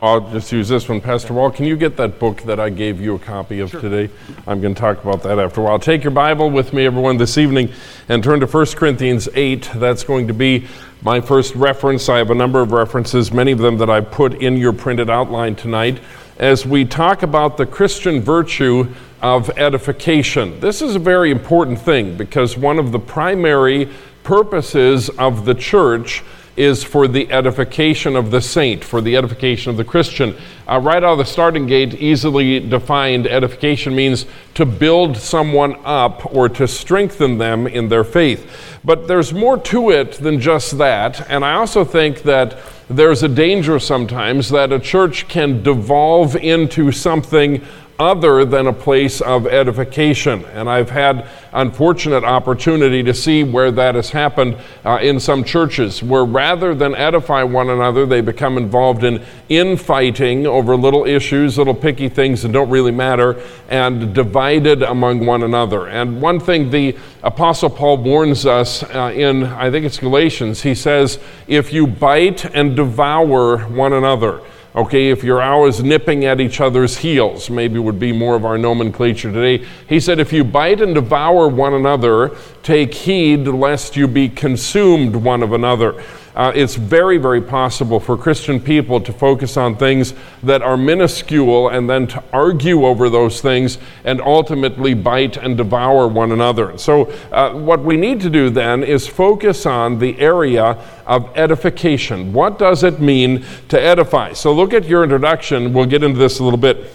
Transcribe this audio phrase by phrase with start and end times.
[0.00, 1.00] I'll just use this one.
[1.00, 4.08] Pastor Wall, can you get that book that I gave you a copy of today?
[4.46, 5.80] I'm going to talk about that after a while.
[5.80, 7.72] Take your Bible with me, everyone, this evening
[8.08, 9.70] and turn to 1 Corinthians 8.
[9.74, 10.68] That's going to be
[11.02, 12.08] my first reference.
[12.08, 15.10] I have a number of references, many of them that I put in your printed
[15.10, 15.98] outline tonight,
[16.38, 18.86] as we talk about the Christian virtue
[19.20, 20.60] of edification.
[20.60, 23.88] This is a very important thing because one of the primary
[24.22, 26.22] purposes of the church
[26.58, 30.36] is for the edification of the saint, for the edification of the Christian.
[30.66, 36.34] Uh, right out of the starting gate, easily defined, edification means to build someone up
[36.34, 38.78] or to strengthen them in their faith.
[38.84, 43.28] But there's more to it than just that, and I also think that there's a
[43.28, 47.62] danger sometimes that a church can devolve into something
[47.98, 50.44] other than a place of edification.
[50.46, 56.02] And I've had unfortunate opportunity to see where that has happened uh, in some churches,
[56.02, 61.74] where rather than edify one another, they become involved in infighting over little issues, little
[61.74, 65.88] picky things that don't really matter, and divided among one another.
[65.88, 70.74] And one thing the Apostle Paul warns us uh, in, I think it's Galatians, he
[70.74, 71.18] says,
[71.48, 74.40] if you bite and devour one another,
[74.78, 78.56] Okay, if you're always nipping at each other's heels, maybe would be more of our
[78.56, 79.66] nomenclature today.
[79.88, 85.16] He said, If you bite and devour one another, take heed lest you be consumed
[85.16, 86.00] one of another
[86.38, 91.68] uh, it's very, very possible for Christian people to focus on things that are minuscule
[91.68, 96.78] and then to argue over those things and ultimately bite and devour one another.
[96.78, 100.78] So, uh, what we need to do then is focus on the area
[101.08, 102.32] of edification.
[102.32, 104.32] What does it mean to edify?
[104.32, 105.72] So, look at your introduction.
[105.72, 106.88] We'll get into this a little bit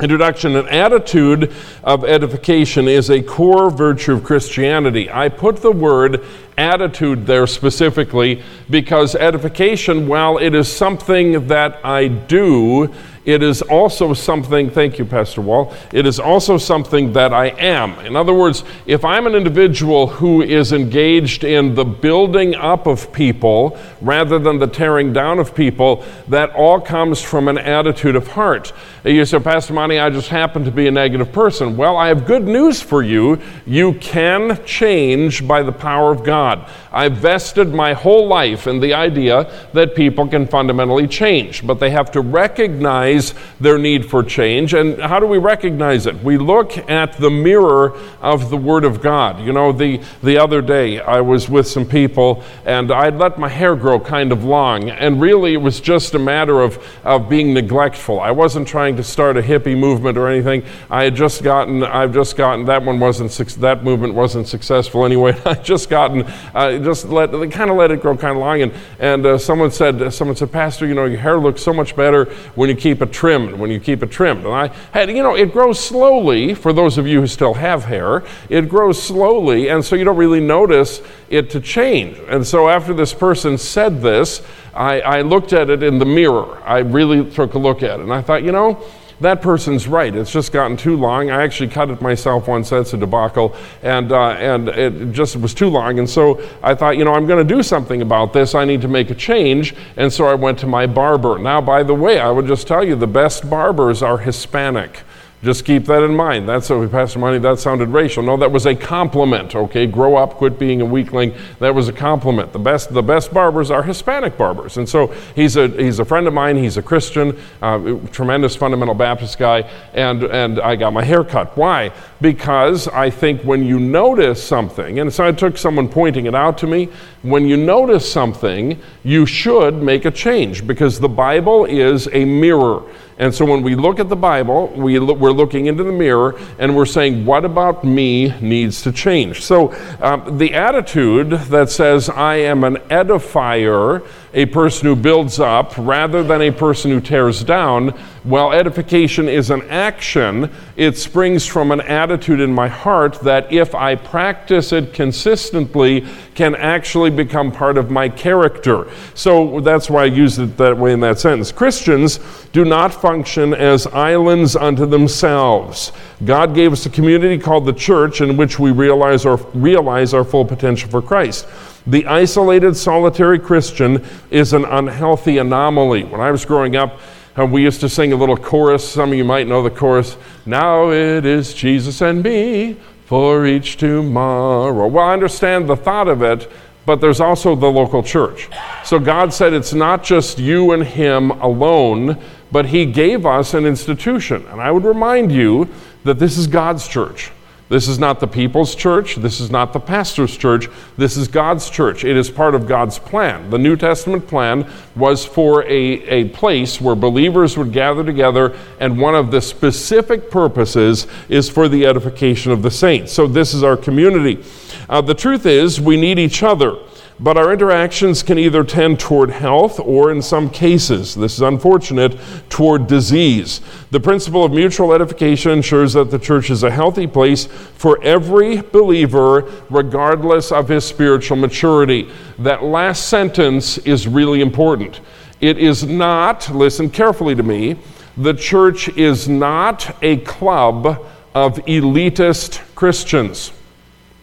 [0.00, 1.52] introduction, an attitude
[1.82, 5.10] of edification is a core virtue of Christianity.
[5.10, 6.22] I put the word
[6.58, 12.92] attitude there specifically because edification, while it is something that I do,
[13.26, 17.98] it is also something, thank you, Pastor Wall, it is also something that I am.
[18.06, 23.12] In other words, if I'm an individual who is engaged in the building up of
[23.12, 28.28] people rather than the tearing down of people, that all comes from an attitude of
[28.28, 28.72] heart.
[29.04, 31.76] You say, Pastor Monty, I just happen to be a negative person.
[31.76, 33.40] Well, I have good news for you.
[33.66, 36.70] You can change by the power of God.
[36.96, 41.90] I've vested my whole life in the idea that people can fundamentally change, but they
[41.90, 44.72] have to recognize their need for change.
[44.72, 46.16] And how do we recognize it?
[46.24, 49.44] We look at the mirror of the Word of God.
[49.44, 53.50] You know, the, the other day I was with some people and I'd let my
[53.50, 57.52] hair grow kind of long, and really it was just a matter of, of being
[57.52, 58.20] neglectful.
[58.20, 60.64] I wasn't trying to start a hippie movement or anything.
[60.88, 65.38] I had just gotten, I've just gotten, that one wasn't, that movement wasn't successful anyway.
[65.44, 66.22] I just gotten,
[66.54, 68.62] uh, just let, they kind of let it grow kind of long.
[68.62, 71.94] And, and uh, someone said, someone said, Pastor, you know, your hair looks so much
[71.94, 72.24] better
[72.54, 74.46] when you keep it trimmed, when you keep it trimmed.
[74.46, 77.84] And I had, you know, it grows slowly, for those of you who still have
[77.84, 82.18] hair, it grows slowly, and so you don't really notice it to change.
[82.28, 84.42] And so after this person said this,
[84.72, 86.62] I, I looked at it in the mirror.
[86.62, 88.80] I really took a look at it, and I thought, you know,
[89.20, 90.14] that person's right.
[90.14, 91.30] It's just gotten too long.
[91.30, 92.70] I actually cut it myself once.
[92.70, 95.98] That's a debacle, and uh, and it just was too long.
[95.98, 98.54] And so I thought, you know, I'm going to do something about this.
[98.54, 99.74] I need to make a change.
[99.96, 101.38] And so I went to my barber.
[101.38, 105.02] Now, by the way, I would just tell you the best barbers are Hispanic.
[105.42, 106.48] Just keep that in mind.
[106.48, 108.22] That's we Pastor Monty, that sounded racial.
[108.22, 109.86] No, that was a compliment, okay?
[109.86, 111.34] Grow up, quit being a weakling.
[111.60, 112.54] That was a compliment.
[112.54, 114.78] The best, the best barbers are Hispanic barbers.
[114.78, 116.56] And so he's a, he's a friend of mine.
[116.56, 119.70] He's a Christian, uh, tremendous fundamental Baptist guy.
[119.92, 121.54] And, and I got my hair cut.
[121.56, 121.92] Why?
[122.20, 126.56] Because I think when you notice something, and so I took someone pointing it out
[126.58, 126.88] to me,
[127.22, 132.82] when you notice something, you should make a change because the Bible is a mirror.
[133.18, 136.76] And so when we look at the Bible, we we're looking into the mirror and
[136.76, 139.42] we're saying, what about me needs to change?
[139.42, 144.06] So um, the attitude that says, I am an edifier,
[144.36, 147.88] a person who builds up rather than a person who tears down,
[148.22, 153.74] while edification is an action, it springs from an attitude in my heart that if
[153.74, 158.90] I practice it consistently, can actually become part of my character.
[159.14, 161.50] So that's why I use it that way in that sentence.
[161.50, 162.20] Christians
[162.52, 165.92] do not function as islands unto themselves.
[166.26, 170.24] God gave us a community called the church in which we realize our, realize our
[170.24, 171.46] full potential for Christ.
[171.88, 176.02] The isolated, solitary Christian is an unhealthy anomaly.
[176.02, 176.98] When I was growing up,
[177.38, 178.88] uh, we used to sing a little chorus.
[178.88, 180.16] Some of you might know the chorus.
[180.46, 184.88] Now it is Jesus and me for each tomorrow.
[184.88, 186.50] Well, I understand the thought of it,
[186.86, 188.48] but there's also the local church.
[188.84, 193.64] So God said it's not just you and Him alone, but He gave us an
[193.64, 194.44] institution.
[194.46, 195.68] And I would remind you
[196.02, 197.30] that this is God's church.
[197.68, 199.16] This is not the people's church.
[199.16, 200.68] This is not the pastor's church.
[200.96, 202.04] This is God's church.
[202.04, 203.50] It is part of God's plan.
[203.50, 209.00] The New Testament plan was for a, a place where believers would gather together, and
[209.00, 213.12] one of the specific purposes is for the edification of the saints.
[213.12, 214.44] So, this is our community.
[214.88, 216.76] Uh, the truth is, we need each other.
[217.18, 222.18] But our interactions can either tend toward health or, in some cases, this is unfortunate,
[222.50, 223.62] toward disease.
[223.90, 228.60] The principle of mutual edification ensures that the church is a healthy place for every
[228.60, 232.10] believer, regardless of his spiritual maturity.
[232.38, 235.00] That last sentence is really important.
[235.40, 237.78] It is not, listen carefully to me,
[238.18, 243.52] the church is not a club of elitist Christians.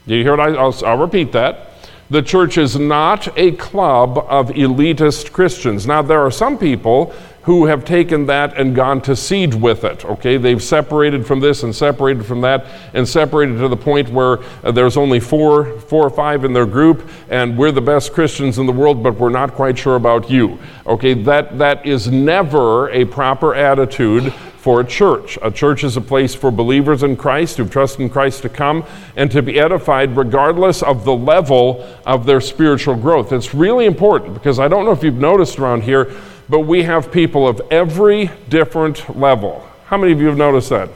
[0.07, 1.72] Do you hear what I, I'll, I'll repeat that.
[2.09, 5.87] The church is not a club of elitist Christians.
[5.87, 7.13] Now, there are some people
[7.43, 10.05] who have taken that and gone to seed with it.
[10.05, 14.39] Okay, they've separated from this and separated from that and separated to the point where
[14.63, 18.59] uh, there's only four, four or five in their group, and we're the best Christians
[18.59, 20.57] in the world, but we're not quite sure about you.
[20.87, 25.37] Okay, that that is never a proper attitude for a church.
[25.41, 28.85] A church is a place for believers in Christ who trust in Christ to come
[29.17, 33.33] and to be edified regardless of the level of their spiritual growth.
[33.33, 36.13] It's really important because I don't know if you've noticed around here,
[36.47, 39.67] but we have people of every different level.
[39.87, 40.87] How many of you have noticed that?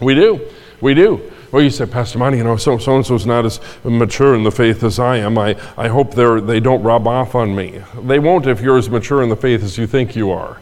[0.00, 0.40] We do.
[0.80, 1.30] We do.
[1.52, 4.50] Well, you say, Pastor Monty, you know, so and so's not as mature in the
[4.50, 5.38] faith as I am.
[5.38, 7.80] I, I hope they're, they don't rub off on me.
[8.02, 10.60] They won't if you're as mature in the faith as you think you are.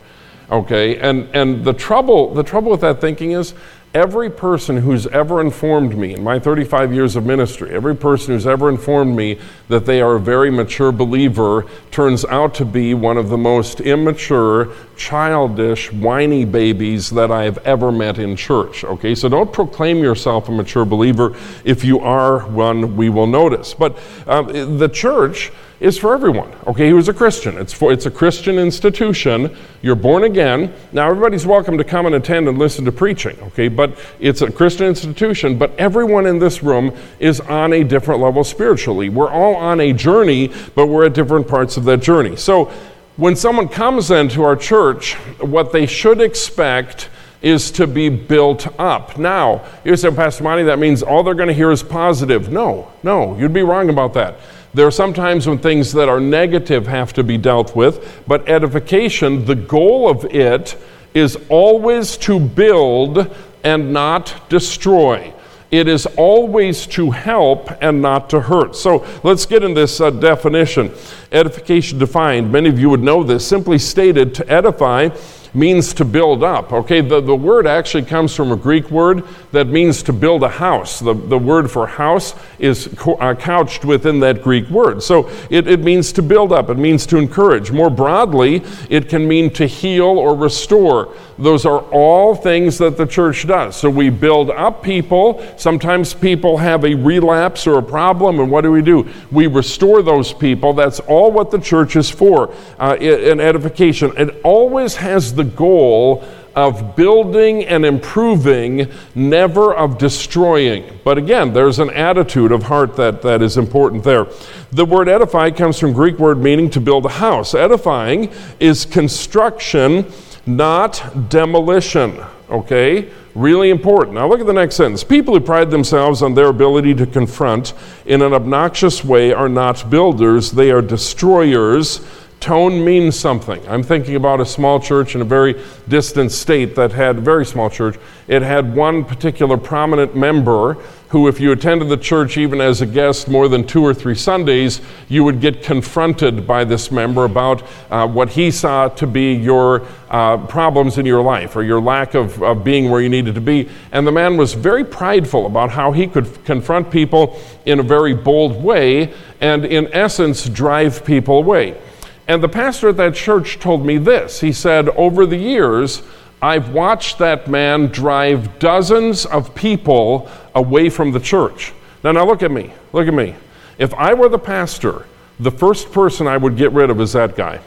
[0.51, 3.53] Okay, and, and the trouble the trouble with that thinking is
[3.97, 8.47] every person who's ever informed me in my 35 years of ministry, every person who's
[8.47, 9.39] ever informed me
[9.69, 13.81] that they are a very mature believer turns out to be one of the most
[13.81, 18.85] immature, childish, whiny babies that I have ever met in church.
[18.85, 21.35] Okay, so don't proclaim yourself a mature believer.
[21.65, 23.73] If you are one, we will notice.
[23.73, 25.51] But um, the church
[25.81, 26.51] is for everyone.
[26.67, 27.59] Okay, he was a Christian.
[27.59, 29.55] It's for it's a Christian institution.
[29.83, 30.73] You're born again.
[30.93, 33.39] Now everybody's welcome to come and attend and listen to preaching.
[33.41, 35.59] Okay, but it's a Christian institution.
[35.59, 39.09] But everyone in this room is on a different level spiritually.
[39.09, 42.37] We're all on a journey, but we're at different parts of that journey.
[42.37, 42.73] So
[43.17, 47.09] when someone comes into our church, what they should expect
[47.43, 49.19] is to be built up.
[49.19, 52.51] Now, you say, Pastor Monty, that means all they're going to hear is positive.
[52.51, 54.39] No, no, you'd be wrong about that.
[54.75, 58.49] There are some times when things that are negative have to be dealt with, but
[58.49, 60.77] edification, the goal of it
[61.15, 63.35] is always to build
[63.65, 65.33] and not destroy.
[65.71, 68.77] It is always to help and not to hurt.
[68.77, 70.93] So let's get in this uh, definition.
[71.33, 75.09] Edification defined, many of you would know this, simply stated to edify
[75.55, 76.73] means to build up.
[76.73, 80.49] Okay, the, the word actually comes from a Greek word that means to build a
[80.49, 81.01] house.
[81.01, 85.03] The, the word for house is co- uh, couched within that Greek word.
[85.03, 87.71] So it, it means to build up, it means to encourage.
[87.71, 91.15] More broadly, it can mean to heal or restore.
[91.39, 93.77] Those are all things that the church does.
[93.77, 95.45] So we build up people.
[95.57, 99.09] Sometimes people have a relapse or a problem, and what do we do?
[99.31, 100.73] We restore those people.
[100.73, 104.13] That's all what the church is for uh, edification.
[104.17, 106.25] It always has the goal
[106.57, 110.99] of building and improving, never of destroying.
[111.05, 114.27] But again, there's an attitude of heart that, that is important there.
[114.73, 117.55] The word edify comes from Greek word meaning to build a house.
[117.55, 120.11] Edifying is construction,
[120.47, 122.25] not demolition.
[122.49, 123.11] Okay?
[123.35, 124.15] Really important.
[124.15, 125.05] Now look at the next sentence.
[125.05, 127.75] People who pride themselves on their ability to confront
[128.07, 132.01] in an obnoxious way are not builders, they are destroyers
[132.41, 133.67] Tone means something.
[133.69, 137.47] I'm thinking about a small church in a very distant state that had, a very
[137.47, 137.97] small church,
[138.29, 140.75] it had one particular prominent member
[141.09, 144.15] who, if you attended the church even as a guest more than two or three
[144.15, 149.33] Sundays, you would get confronted by this member about uh, what he saw to be
[149.33, 153.35] your uh, problems in your life or your lack of, of being where you needed
[153.35, 153.69] to be.
[153.93, 158.15] And the man was very prideful about how he could confront people in a very
[158.15, 161.81] bold way and, in essence, drive people away.
[162.29, 164.41] And the pastor at that church told me this.
[164.41, 166.03] He said, Over the years,
[166.43, 171.73] I've watched that man drive dozens of people away from the church.
[172.03, 172.73] Now, now look at me.
[172.93, 173.35] Look at me.
[173.79, 175.07] If I were the pastor,
[175.39, 177.61] the first person I would get rid of is that guy.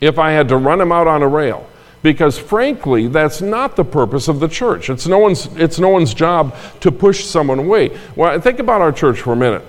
[0.00, 1.68] If I had to run him out on a rail.
[2.02, 4.88] Because frankly, that's not the purpose of the church.
[4.88, 7.98] It's no one's, it's no one's job to push someone away.
[8.14, 9.64] Well, think about our church for a minute.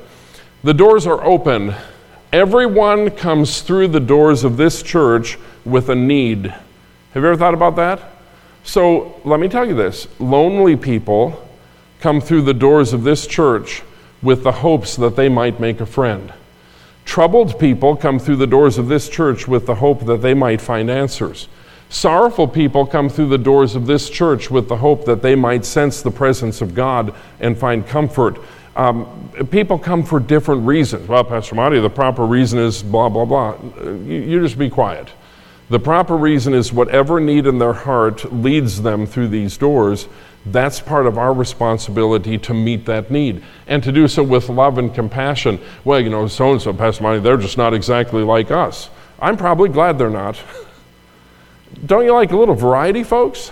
[0.63, 1.73] The doors are open.
[2.31, 6.45] Everyone comes through the doors of this church with a need.
[6.45, 8.01] Have you ever thought about that?
[8.63, 11.49] So let me tell you this lonely people
[11.99, 13.81] come through the doors of this church
[14.21, 16.31] with the hopes that they might make a friend.
[17.03, 20.61] Troubled people come through the doors of this church with the hope that they might
[20.61, 21.47] find answers.
[21.89, 25.65] Sorrowful people come through the doors of this church with the hope that they might
[25.65, 28.37] sense the presence of God and find comfort.
[28.75, 31.07] Um, people come for different reasons.
[31.07, 33.57] Well, Pastor Monty, the proper reason is blah, blah, blah.
[33.83, 35.09] You, you just be quiet.
[35.69, 40.07] The proper reason is whatever need in their heart leads them through these doors.
[40.45, 44.77] That's part of our responsibility to meet that need and to do so with love
[44.77, 45.59] and compassion.
[45.83, 48.89] Well, you know, so and so, Pastor Monty, they're just not exactly like us.
[49.19, 50.41] I'm probably glad they're not.
[51.85, 53.51] Don't you like a little variety, folks?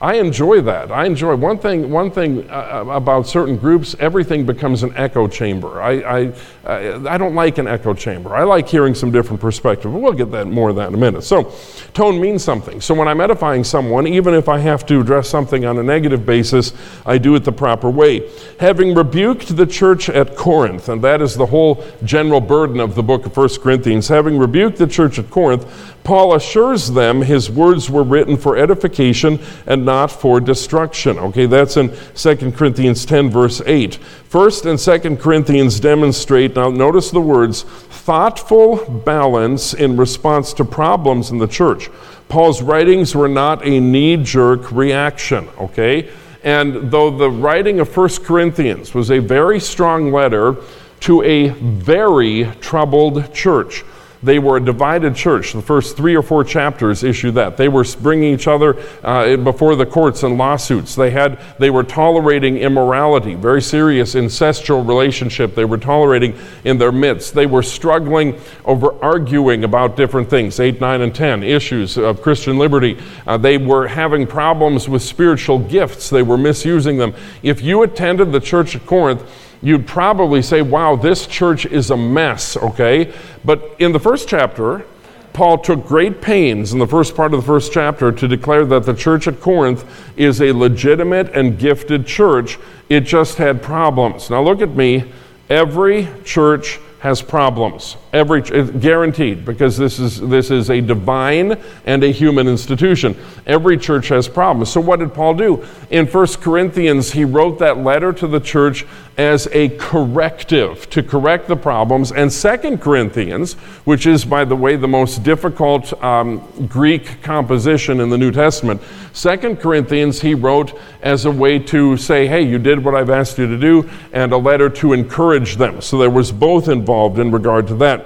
[0.00, 0.92] I enjoy that.
[0.92, 1.90] I enjoy one thing.
[1.90, 5.82] One thing uh, uh, about certain groups, everything becomes an echo chamber.
[5.82, 6.32] I,
[6.64, 8.34] I, I don't like an echo chamber.
[8.36, 9.92] I like hearing some different perspective.
[9.92, 11.22] We'll get that more of that in a minute.
[11.22, 11.52] So,
[11.94, 12.80] tone means something.
[12.80, 16.24] So when I'm edifying someone, even if I have to address something on a negative
[16.24, 16.72] basis,
[17.04, 18.30] I do it the proper way.
[18.60, 23.02] Having rebuked the church at Corinth, and that is the whole general burden of the
[23.02, 24.06] book of 1 Corinthians.
[24.06, 25.66] Having rebuked the church at Corinth,
[26.04, 31.18] Paul assures them his words were written for edification and not for destruction.
[31.18, 33.94] Okay, that's in 2 Corinthians 10, verse 8.
[33.94, 38.76] First and 2 Corinthians demonstrate, now notice the words, thoughtful
[39.06, 41.88] balance in response to problems in the church.
[42.28, 46.10] Paul's writings were not a knee jerk reaction, okay?
[46.42, 50.56] And though the writing of 1 Corinthians was a very strong letter
[51.00, 53.84] to a very troubled church,
[54.22, 55.52] they were a divided church.
[55.52, 57.56] The first three or four chapters issue that.
[57.56, 60.94] They were bringing each other uh, before the courts in lawsuits.
[60.94, 66.92] They, had, they were tolerating immorality, very serious incestual relationship they were tolerating in their
[66.92, 67.34] midst.
[67.34, 72.58] They were struggling over arguing about different things, 8, 9, and 10, issues of Christian
[72.58, 72.98] liberty.
[73.26, 76.10] Uh, they were having problems with spiritual gifts.
[76.10, 77.14] They were misusing them.
[77.42, 79.22] If you attended the church at Corinth,
[79.62, 83.12] you'd probably say, wow, this church is a mess, okay?
[83.44, 84.84] But in the first chapter,
[85.32, 88.84] Paul took great pains in the first part of the first chapter to declare that
[88.84, 89.84] the church at Corinth
[90.16, 92.58] is a legitimate and gifted church.
[92.88, 94.30] It just had problems.
[94.30, 95.12] Now look at me.
[95.48, 97.96] Every church has problems.
[98.10, 103.14] Every guaranteed because this is this is a divine and a human institution.
[103.46, 104.70] Every church has problems.
[104.70, 105.66] So what did Paul do?
[105.90, 108.86] In 1 Corinthians, he wrote that letter to the church
[109.18, 112.12] as a corrective to correct the problems.
[112.12, 118.08] And 2 Corinthians, which is by the way the most difficult um, Greek composition in
[118.08, 118.80] the New Testament,
[119.12, 123.36] 2 Corinthians he wrote as a way to say, "Hey, you did what I've asked
[123.36, 125.82] you to do," and a letter to encourage them.
[125.82, 127.97] So there was both involved in regard to that.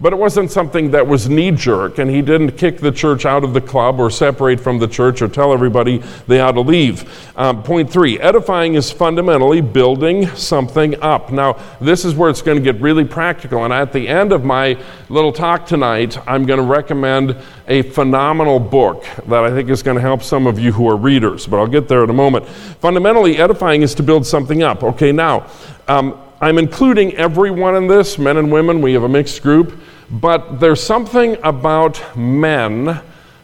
[0.00, 3.42] But it wasn't something that was knee jerk, and he didn't kick the church out
[3.42, 7.04] of the club or separate from the church or tell everybody they ought to leave.
[7.36, 11.32] Um, point three edifying is fundamentally building something up.
[11.32, 14.44] Now, this is where it's going to get really practical, and at the end of
[14.44, 17.36] my little talk tonight, I'm going to recommend
[17.66, 20.96] a phenomenal book that I think is going to help some of you who are
[20.96, 22.46] readers, but I'll get there in a moment.
[22.46, 24.84] Fundamentally, edifying is to build something up.
[24.84, 25.50] Okay, now,
[25.88, 29.76] um, I'm including everyone in this, men and women, we have a mixed group,
[30.10, 33.00] but there's something about men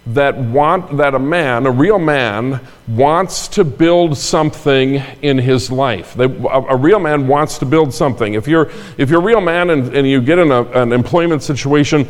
[0.06, 6.14] that want that a man, a real man, wants to build something in his life.
[6.14, 8.35] They, a, a, real man wants to build something.
[8.35, 11.42] If you're if you're a real man and, and you get in a, an employment
[11.42, 12.06] situation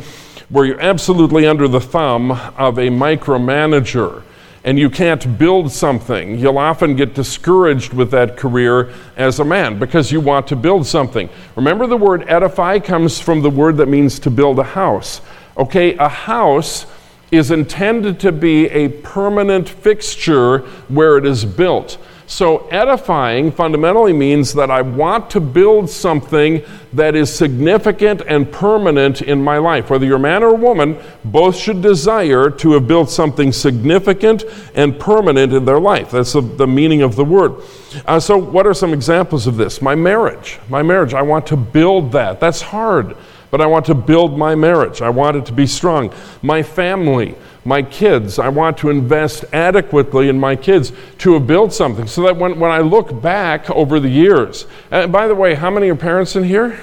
[0.49, 4.23] where you're absolutely under the thumb of a micromanager,
[4.65, 9.77] and you can't build something, you'll often get discouraged with that career as a man
[9.77, 11.29] because you want to build something.
[11.55, 15.21] Remember, the word edify comes from the word that means to build a house.
[15.55, 16.87] Okay, a house
[17.31, 21.99] is intended to be a permanent fixture where it is built.
[22.27, 26.63] So, edifying fundamentally means that I want to build something
[26.93, 29.91] that is significant and permanent in my life.
[29.91, 34.43] Whether you're a man or a woman, both should desire to have built something significant
[34.73, 36.11] and permanent in their life.
[36.11, 37.61] That's the, the meaning of the word.
[38.07, 39.79] Uh, so, what are some examples of this?
[39.79, 40.57] My marriage.
[40.67, 42.39] My marriage, I want to build that.
[42.39, 43.15] That's hard,
[43.51, 45.03] but I want to build my marriage.
[45.03, 46.11] I want it to be strong.
[46.41, 48.37] My family my kids.
[48.37, 52.59] I want to invest adequately in my kids to have built something so that when,
[52.59, 56.35] when I look back over the years, and by the way, how many are parents
[56.35, 56.79] in here?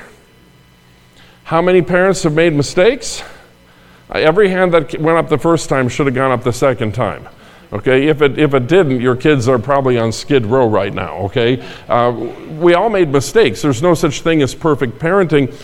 [1.44, 3.22] How many parents have made mistakes?
[4.10, 7.28] Every hand that went up the first time should have gone up the second time.
[7.72, 11.16] Okay, if it, if it didn't, your kids are probably on skid row right now.
[11.24, 12.10] Okay, uh,
[12.58, 13.62] we all made mistakes.
[13.62, 15.54] There's no such thing as perfect parenting,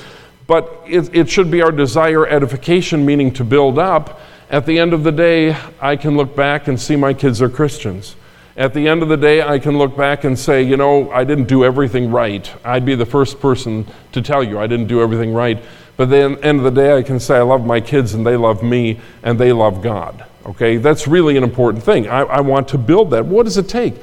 [0.46, 4.20] but it, it should be our desire edification, meaning to build up.
[4.50, 7.50] At the end of the day, I can look back and see my kids are
[7.50, 8.16] Christians.
[8.56, 11.24] At the end of the day, I can look back and say, you know, I
[11.24, 12.50] didn't do everything right.
[12.64, 15.62] I'd be the first person to tell you I didn't do everything right.
[15.98, 18.26] But at the end of the day, I can say I love my kids and
[18.26, 20.24] they love me and they love God.
[20.46, 22.08] Okay, that's really an important thing.
[22.08, 23.26] I, I want to build that.
[23.26, 23.96] What does it take?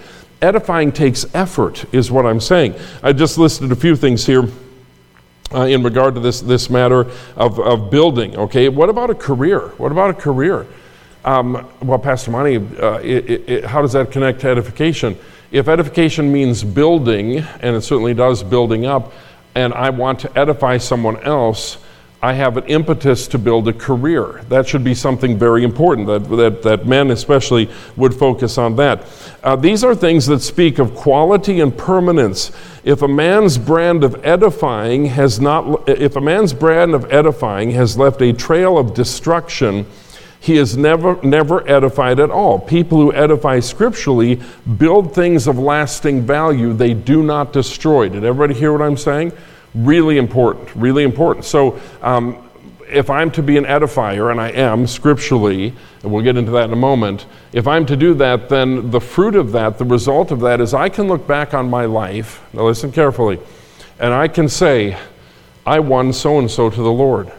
[0.43, 2.75] Edifying takes effort, is what I'm saying.
[3.01, 4.47] I just listed a few things here.
[5.53, 7.01] Uh, in regard to this, this matter
[7.35, 8.67] of, of building, okay?
[8.67, 9.59] What about a career?
[9.77, 10.65] What about a career?
[11.23, 15.15] Um, well, Pastor Monty, uh, it, it, how does that connect to edification?
[15.51, 19.13] If edification means building, and it certainly does building up,
[19.53, 21.77] and I want to edify someone else,
[22.25, 24.41] I have an impetus to build a career.
[24.49, 29.03] That should be something very important, that, that, that men especially would focus on that.
[29.43, 32.51] Uh, these are things that speak of quality and permanence.
[32.83, 37.95] If a man's brand of edifying has not, if a man's brand of edifying has
[37.95, 39.85] left a trail of destruction,
[40.39, 42.57] he is never, never edified at all.
[42.57, 44.41] People who edify scripturally
[44.79, 48.09] build things of lasting value, they do not destroy.
[48.09, 49.31] Did everybody hear what I'm saying?
[49.75, 51.45] Really important, really important.
[51.45, 52.41] So, um,
[52.89, 56.65] if I'm to be an edifier, and I am scripturally, and we'll get into that
[56.65, 60.31] in a moment, if I'm to do that, then the fruit of that, the result
[60.31, 63.39] of that, is I can look back on my life, now listen carefully,
[63.99, 64.97] and I can say,
[65.65, 67.31] I won so and so to the Lord.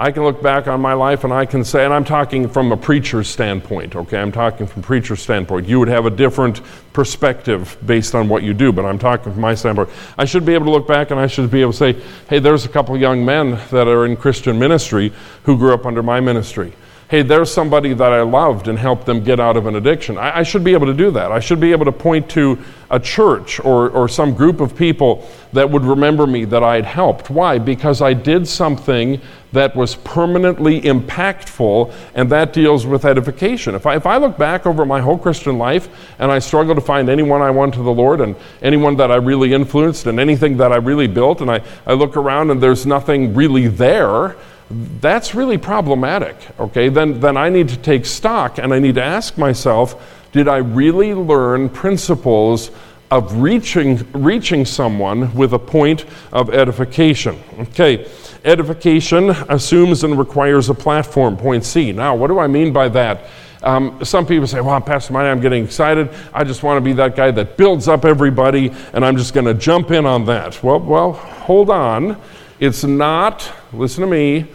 [0.00, 2.70] I can look back on my life and I can say, and I'm talking from
[2.70, 4.20] a preacher's standpoint, okay?
[4.20, 5.66] I'm talking from preacher's standpoint.
[5.66, 6.60] You would have a different
[6.92, 9.88] perspective based on what you do, but I'm talking from my standpoint.
[10.16, 11.92] I should be able to look back and I should be able to say,
[12.28, 15.12] hey, there's a couple young men that are in Christian ministry
[15.42, 16.72] who grew up under my ministry
[17.08, 20.18] hey, there's somebody that I loved and helped them get out of an addiction.
[20.18, 21.32] I, I, should be able to do that.
[21.32, 22.58] I should be able to point to
[22.90, 26.84] a church or, or some group of people that would remember me that I had
[26.84, 27.30] helped.
[27.30, 27.58] Why?
[27.58, 29.22] Because I did something
[29.52, 33.74] that was permanently impactful, and that deals with edification.
[33.74, 35.88] If I, if I look back over my whole Christian life
[36.18, 39.16] and I struggle to find anyone I won to the Lord and anyone that I
[39.16, 42.84] really influenced and anything that I really built, and I, I look around and there's
[42.84, 44.36] nothing really there,
[44.70, 46.88] that's really problematic, okay?
[46.88, 50.58] Then, then I need to take stock and I need to ask myself did I
[50.58, 52.70] really learn principles
[53.10, 57.38] of reaching, reaching someone with a point of edification?
[57.58, 58.10] Okay,
[58.44, 61.92] edification assumes and requires a platform, point C.
[61.92, 63.30] Now, what do I mean by that?
[63.62, 66.10] Um, some people say, well, Pastor Mike, I'm getting excited.
[66.32, 69.46] I just want to be that guy that builds up everybody, and I'm just going
[69.46, 70.62] to jump in on that.
[70.62, 72.20] Well, well, hold on.
[72.60, 74.46] It's not, listen to me,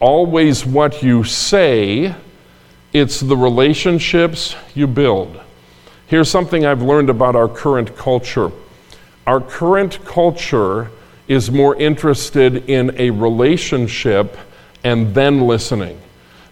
[0.00, 2.14] always what you say,
[2.92, 5.40] it's the relationships you build.
[6.06, 8.52] Here's something I've learned about our current culture.
[9.26, 10.90] Our current culture
[11.26, 14.36] is more interested in a relationship
[14.84, 15.98] and then listening.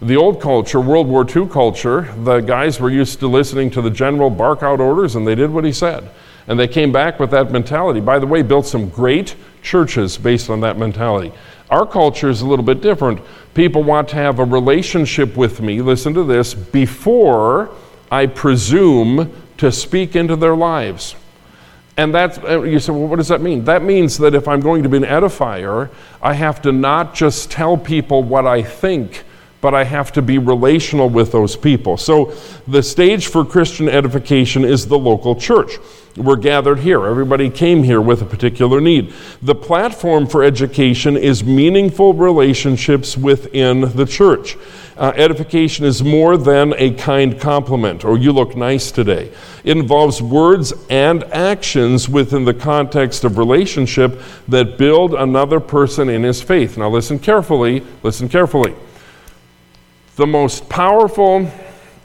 [0.00, 3.90] The old culture, World War II culture, the guys were used to listening to the
[3.90, 6.10] general bark out orders and they did what he said.
[6.48, 8.00] And they came back with that mentality.
[8.00, 11.32] By the way, built some great churches based on that mentality.
[11.72, 13.18] Our culture is a little bit different.
[13.54, 17.70] People want to have a relationship with me, listen to this, before
[18.10, 21.14] I presume to speak into their lives.
[21.96, 23.64] And that's, uh, you say, well, what does that mean?
[23.64, 25.88] That means that if I'm going to be an edifier,
[26.20, 29.24] I have to not just tell people what I think,
[29.62, 31.96] but I have to be relational with those people.
[31.96, 32.34] So
[32.68, 35.72] the stage for Christian edification is the local church.
[36.16, 37.06] We're gathered here.
[37.06, 39.14] Everybody came here with a particular need.
[39.40, 44.56] The platform for education is meaningful relationships within the church.
[44.96, 49.32] Uh, edification is more than a kind compliment or you look nice today.
[49.64, 56.22] It involves words and actions within the context of relationship that build another person in
[56.22, 56.76] his faith.
[56.76, 57.82] Now, listen carefully.
[58.02, 58.74] Listen carefully
[60.16, 61.50] the most powerful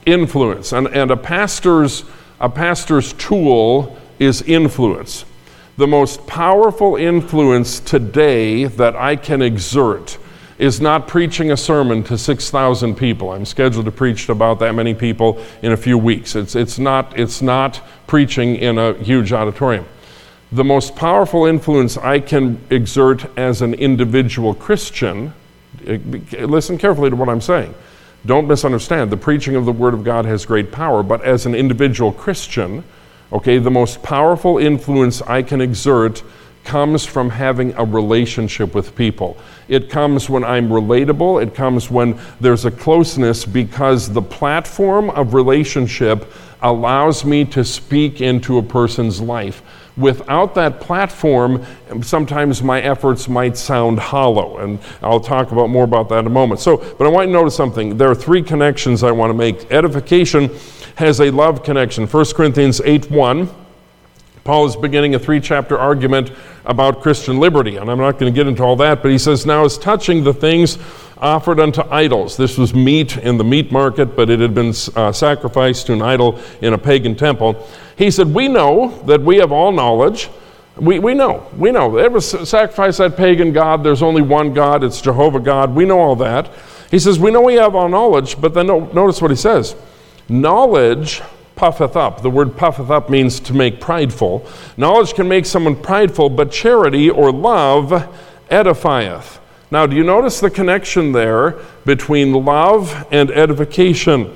[0.06, 2.06] influence, and, and a, pastor's,
[2.40, 5.26] a pastor's tool is influence.
[5.78, 10.18] The most powerful influence today that I can exert
[10.58, 13.32] is not preaching a sermon to 6,000 people.
[13.32, 16.36] I'm scheduled to preach to about that many people in a few weeks.
[16.36, 19.86] It's, it's, not, it's not preaching in a huge auditorium.
[20.52, 25.34] The most powerful influence I can exert as an individual Christian,
[25.86, 26.00] eh,
[26.40, 27.76] listen carefully to what I'm saying
[28.28, 29.10] don't misunderstand.
[29.10, 32.84] The preaching of the Word of God has great power, but as an individual Christian,
[33.32, 36.24] okay, the most powerful influence I can exert
[36.64, 39.38] comes from having a relationship with people.
[39.70, 45.34] It comes when I'm relatable, it comes when there's a closeness because the platform of
[45.34, 46.32] relationship
[46.62, 49.62] allows me to speak into a person's life.
[49.96, 51.66] Without that platform,
[52.02, 56.32] sometimes my efforts might sound hollow, and I'll talk about more about that in a
[56.32, 56.60] moment.
[56.60, 57.98] So, but I want you to notice something.
[57.98, 59.72] There are three connections I want to make.
[59.72, 60.52] Edification
[60.96, 62.06] has a love connection.
[62.06, 63.67] 1 Corinthians 8 1.
[64.48, 66.32] Paul is beginning a three chapter argument
[66.64, 69.46] about Christian liberty, and I'm not going to get into all that, but he says,
[69.46, 70.78] Now, as touching the things
[71.18, 75.12] offered unto idols, this was meat in the meat market, but it had been uh,
[75.12, 77.68] sacrificed to an idol in a pagan temple.
[77.98, 80.30] He said, We know that we have all knowledge.
[80.78, 81.98] We, we know, we know.
[81.98, 85.76] Ever sacrifice that pagan God, there's only one God, it's Jehovah God.
[85.76, 86.50] We know all that.
[86.90, 89.76] He says, We know we have all knowledge, but then notice what he says.
[90.30, 91.22] Knowledge
[91.58, 92.22] puffeth up.
[92.22, 94.48] The word puffeth up means to make prideful.
[94.78, 97.90] Knowledge can make someone prideful, but charity or love
[98.50, 99.40] edifieth.
[99.70, 104.34] Now, do you notice the connection there between love and edification?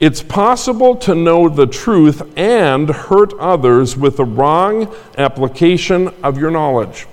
[0.00, 6.50] It's possible to know the truth and hurt others with the wrong application of your
[6.50, 7.06] knowledge.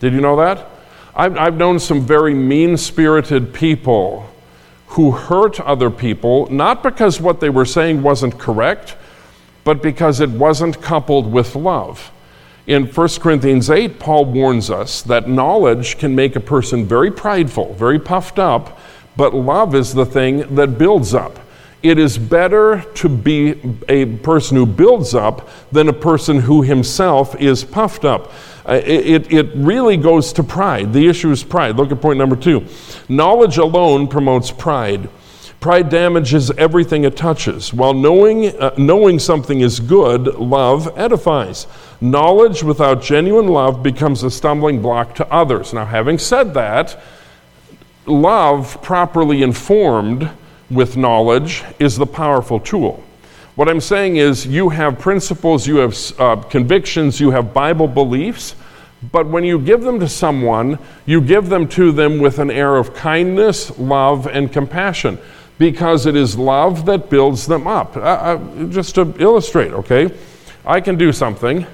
[0.00, 0.68] Did you know that?
[1.14, 4.28] I've, I've known some very mean spirited people
[4.88, 8.96] who hurt other people, not because what they were saying wasn't correct,
[9.64, 12.10] but because it wasn't coupled with love.
[12.66, 17.74] In 1 Corinthians 8, Paul warns us that knowledge can make a person very prideful,
[17.74, 18.78] very puffed up,
[19.16, 21.38] but love is the thing that builds up
[21.84, 27.38] it is better to be a person who builds up than a person who himself
[27.38, 28.32] is puffed up.
[28.66, 30.92] Uh, it, it really goes to pride.
[30.92, 31.76] The issue is pride.
[31.76, 32.66] Look at point number two.
[33.08, 35.08] Knowledge alone promotes pride.
[35.60, 41.66] Pride damages everything it touches, while knowing, uh, knowing something is good, love edifies.
[42.02, 45.72] Knowledge without genuine love becomes a stumbling block to others.
[45.72, 47.02] Now, having said that,
[48.04, 50.28] love properly informed
[50.70, 53.02] with knowledge is the powerful tool.
[53.56, 58.56] What I'm saying is, you have principles, you have uh, convictions, you have Bible beliefs,
[59.12, 62.76] but when you give them to someone, you give them to them with an air
[62.76, 65.18] of kindness, love, and compassion,
[65.56, 67.96] because it is love that builds them up.
[67.96, 70.12] Uh, uh, just to illustrate, okay?
[70.66, 71.64] I can do something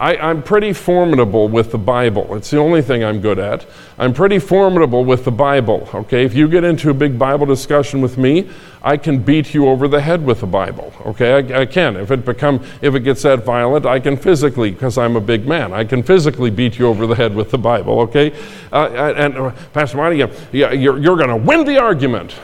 [0.00, 2.34] I, am pretty formidable with the Bible.
[2.34, 3.66] It's the only thing I'm good at.
[3.98, 5.86] I'm pretty formidable with the Bible.
[5.92, 8.48] Okay, if you get into a big Bible discussion with me,
[8.82, 10.94] I can beat you over the head with the Bible.
[11.04, 11.96] Okay, I, I can.
[11.96, 15.46] If it become if it gets that violent, I can physically, because I'm a big
[15.46, 18.00] man, I can physically beat you over the head with the Bible.
[18.00, 18.32] Okay,
[18.72, 22.34] uh, and uh, Pastor Monty, yeah, you're, you're going to win the argument.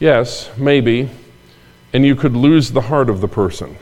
[0.00, 1.08] Yes, maybe,
[1.94, 3.78] and you could lose the heart of the person.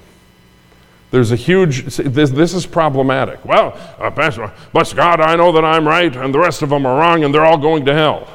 [1.12, 3.44] There's a huge, this, this is problematic.
[3.44, 6.86] Well, uh, Pastor, bless God, I know that I'm right and the rest of them
[6.86, 8.26] are wrong and they're all going to hell.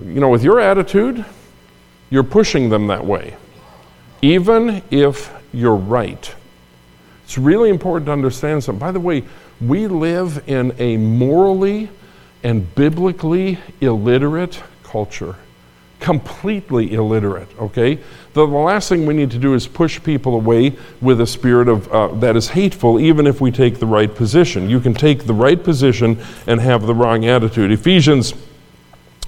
[0.00, 1.24] You know, with your attitude,
[2.08, 3.36] you're pushing them that way,
[4.22, 6.34] even if you're right.
[7.24, 8.78] It's really important to understand something.
[8.78, 9.24] By the way,
[9.60, 11.90] we live in a morally
[12.44, 15.34] and biblically illiterate culture
[16.00, 17.96] completely illiterate, okay?
[18.34, 21.68] The, the, last thing we need to do is push people away with a spirit
[21.68, 24.70] of, uh, that is hateful, even if we take the right position.
[24.70, 27.72] You can take the right position and have the wrong attitude.
[27.72, 28.34] Ephesians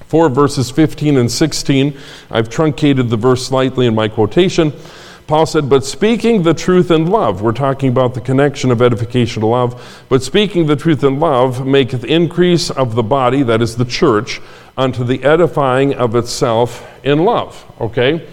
[0.07, 1.97] 4, verses 15 and 16,
[2.31, 4.73] I've truncated the verse slightly in my quotation.
[5.31, 9.43] Paul said, But speaking the truth in love, we're talking about the connection of edification
[9.43, 13.77] to love, but speaking the truth in love maketh increase of the body, that is
[13.77, 14.41] the church,
[14.77, 17.65] unto the edifying of itself in love.
[17.81, 18.27] Okay?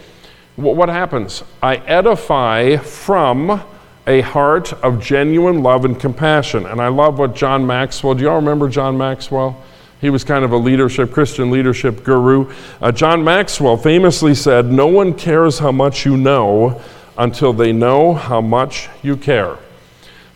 [0.56, 1.44] What happens?
[1.62, 3.64] I edify from
[4.08, 6.66] a heart of genuine love and compassion.
[6.66, 9.64] And I love what John Maxwell, do y'all remember John Maxwell?
[10.02, 12.54] He was kind of a leadership, Christian leadership guru.
[12.82, 16.82] Uh, John Maxwell famously said, No one cares how much you know
[17.18, 19.58] until they know how much you care.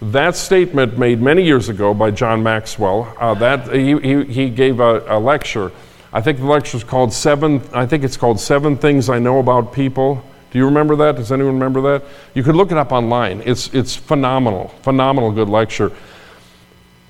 [0.02, 4.80] That statement made many years ago by John Maxwell, uh, that he, he, he gave
[4.80, 5.72] a, a lecture
[6.14, 9.40] I think the lecture is called Seven, I think it's called Seven Things I Know
[9.40, 10.22] About People.
[10.52, 11.16] Do you remember that?
[11.16, 12.04] Does anyone remember that?
[12.34, 13.42] You could look it up online.
[13.46, 15.94] It's, it's phenomenal, phenomenal good lecture.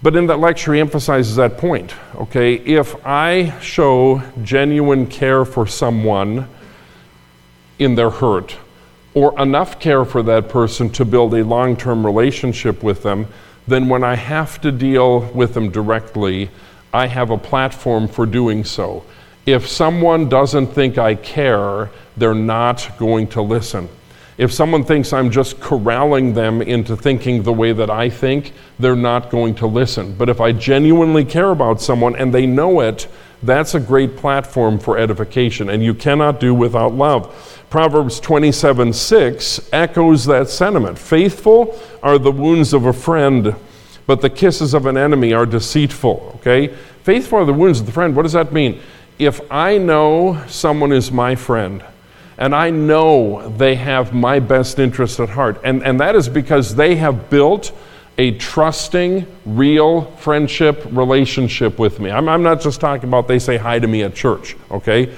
[0.04, 1.94] But in that lecture, he emphasizes that point.
[2.16, 6.48] Okay, if I show genuine care for someone
[7.78, 8.58] in their hurt,
[9.14, 13.28] or enough care for that person to build a long term relationship with them,
[13.68, 16.50] then when I have to deal with them directly,
[16.94, 19.04] I have a platform for doing so.
[19.46, 23.90] If someone doesn't think I care, they're not going to listen.
[24.38, 28.96] If someone thinks I'm just corralling them into thinking the way that I think, they're
[28.96, 30.14] not going to listen.
[30.16, 33.08] But if I genuinely care about someone and they know it,
[33.44, 37.66] that's a great platform for edification, and you cannot do without love.
[37.70, 41.00] Proverbs 27 6 echoes that sentiment.
[41.00, 43.56] Faithful are the wounds of a friend,
[44.06, 46.34] but the kisses of an enemy are deceitful.
[46.36, 46.68] Okay?
[47.04, 48.16] Faithful are the wounds of the friend.
[48.16, 48.80] What does that mean?
[49.18, 51.84] If I know someone is my friend,
[52.38, 56.76] and I know they have my best interest at heart, and, and that is because
[56.76, 57.72] they have built
[58.18, 62.12] a trusting, real friendship relationship with me.
[62.12, 65.14] I'm, I'm, not just talking about they say hi to me at church, okay?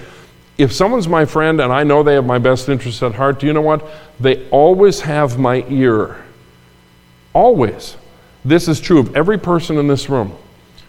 [0.58, 3.48] If someone's my friend and I know they have my best interest at heart, do
[3.48, 3.86] you know what?
[4.20, 6.24] They always have my ear.
[7.34, 7.98] Always.
[8.46, 10.36] This is true of every person in this room.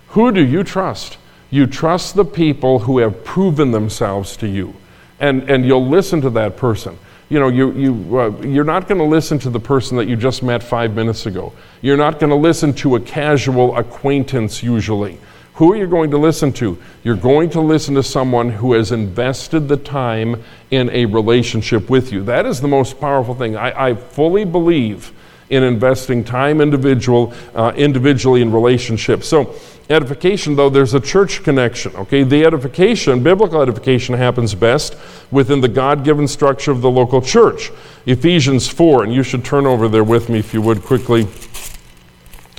[0.08, 1.16] Who do you trust?
[1.50, 4.74] You trust the people who have proven themselves to you.
[5.20, 6.98] And, and you'll listen to that person
[7.29, 10.16] you know, you, you, uh, you're not going to listen to the person that you
[10.16, 11.53] just met five minutes ago.
[11.81, 15.18] You're not going to listen to a casual acquaintance usually.
[15.55, 16.77] Who are you going to listen to?
[17.03, 22.12] You're going to listen to someone who has invested the time in a relationship with
[22.12, 22.24] you.
[22.24, 23.57] That is the most powerful thing.
[23.57, 25.12] I, I fully believe
[25.50, 29.28] in investing time individual, uh, individually in relationships.
[29.28, 29.54] So,
[29.90, 31.94] edification, though, there's a church connection.
[31.96, 34.96] Okay, the edification, biblical edification, happens best
[35.30, 37.70] within the God given structure of the local church.
[38.07, 41.26] Ephesians 4, and you should turn over there with me if you would quickly.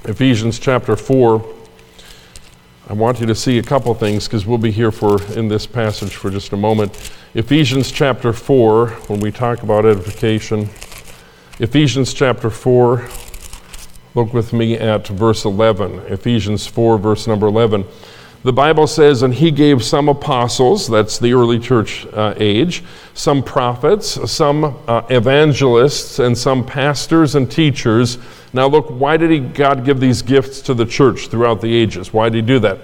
[0.05, 1.53] Ephesians chapter 4.
[2.87, 5.65] I want you to see a couple things because we'll be here for in this
[5.65, 7.11] passage for just a moment.
[7.33, 10.69] Ephesians chapter 4, when we talk about edification.
[11.57, 13.09] Ephesians chapter 4,
[14.13, 17.85] Look with me at verse 11, Ephesians 4, verse number 11.
[18.43, 23.41] The Bible says, and he gave some apostles, that's the early church uh, age, some
[23.41, 28.17] prophets, some uh, evangelists, and some pastors and teachers.
[28.51, 32.11] Now, look, why did he, God give these gifts to the church throughout the ages?
[32.11, 32.79] Why did he do that?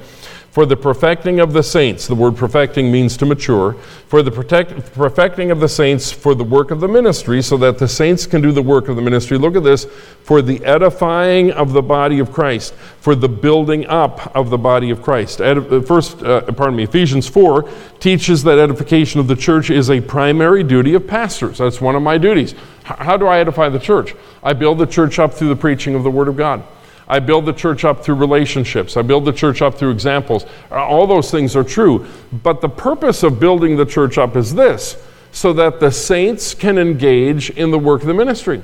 [0.52, 2.08] For the perfecting of the saints.
[2.08, 3.74] The word perfecting means to mature.
[4.08, 7.78] For the protect, perfecting of the saints for the work of the ministry, so that
[7.78, 9.38] the saints can do the work of the ministry.
[9.38, 9.86] Look at this
[10.24, 14.90] for the edifying of the body of Christ, for the building up of the body
[14.90, 15.40] of Christ.
[15.40, 17.70] Uh, first, uh, pardon me, Ephesians 4
[18.02, 21.60] teaches that edification of the church is a primary duty of pastors.
[21.60, 22.56] That's one of my duties.
[22.84, 24.16] How do I edify the church?
[24.44, 26.64] I build the church up through the preaching of the Word of God.
[27.12, 28.96] I build the church up through relationships.
[28.96, 30.46] I build the church up through examples.
[30.72, 32.08] All those things are true.
[32.32, 34.96] But the purpose of building the church up is this
[35.34, 38.62] so that the saints can engage in the work of the ministry.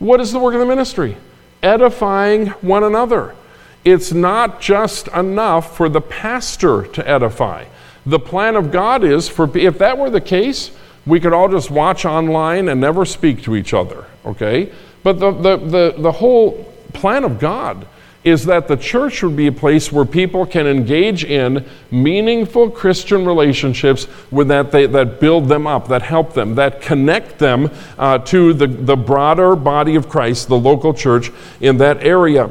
[0.00, 1.16] What is the work of the ministry?
[1.62, 3.36] Edifying one another.
[3.84, 7.66] It's not just enough for the pastor to edify.
[8.04, 10.72] The plan of God is for, if that were the case,
[11.06, 14.72] we could all just watch online and never speak to each other, okay?
[15.04, 17.86] But the, the, the, the whole plan of God
[18.24, 23.24] is that the church would be a place where people can engage in meaningful Christian
[23.24, 28.18] relationships with that, they, that build them up, that help them, that connect them uh,
[28.18, 32.50] to the, the broader body of Christ, the local church in that area.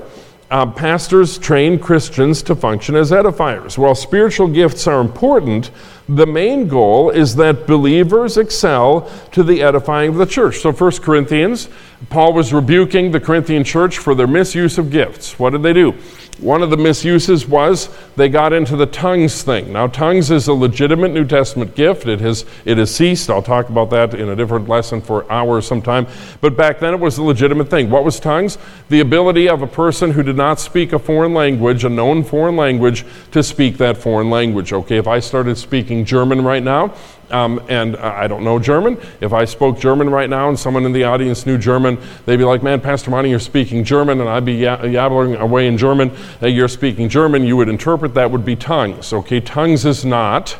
[0.50, 3.78] Uh, pastors train Christians to function as edifiers.
[3.78, 5.72] While spiritual gifts are important,
[6.08, 10.60] the main goal is that believers excel to the edifying of the church.
[10.60, 11.68] So, 1 Corinthians,
[12.10, 15.40] Paul was rebuking the Corinthian church for their misuse of gifts.
[15.40, 15.96] What did they do?
[16.40, 19.74] One of the misuses was they got into the tongues thing.
[19.74, 22.06] Now, tongues is a legitimate New Testament gift.
[22.06, 23.32] It has, it has ceased.
[23.32, 26.06] I'll talk about that in a different lesson for hours sometime.
[26.40, 27.90] But back then it was a legitimate thing.
[27.90, 28.60] What was tongues?
[28.90, 32.56] The ability of a person who did not speak a foreign language, a known foreign
[32.56, 34.72] language, to speak that foreign language.
[34.72, 36.94] Okay, if I started speaking German right now,
[37.32, 38.98] um, and I don't know German.
[39.22, 42.44] If I spoke German right now and someone in the audience knew German, they'd be
[42.44, 46.12] like, Man, Pastor Monty, you're speaking German, and I'd be yabbling away in German.
[46.42, 47.44] Uh, you're speaking German.
[47.44, 49.14] You would interpret that would be tongues.
[49.14, 50.58] Okay, tongues is not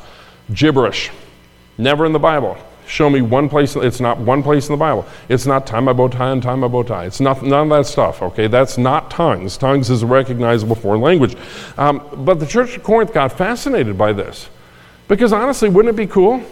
[0.54, 1.12] gibberish.
[1.78, 2.58] Never in the Bible.
[2.88, 5.06] Show me one place, it's not one place in the Bible.
[5.28, 7.06] It's not time my bow tie and time my bow tie.
[7.06, 8.48] It's not, none of that stuff, okay?
[8.48, 9.58] That's not tongues.
[9.58, 11.36] Tongues is a recognizable foreign language.
[11.78, 14.48] Um, but the church of Corinth got fascinated by this.
[15.08, 16.44] Because honestly, wouldn't it be cool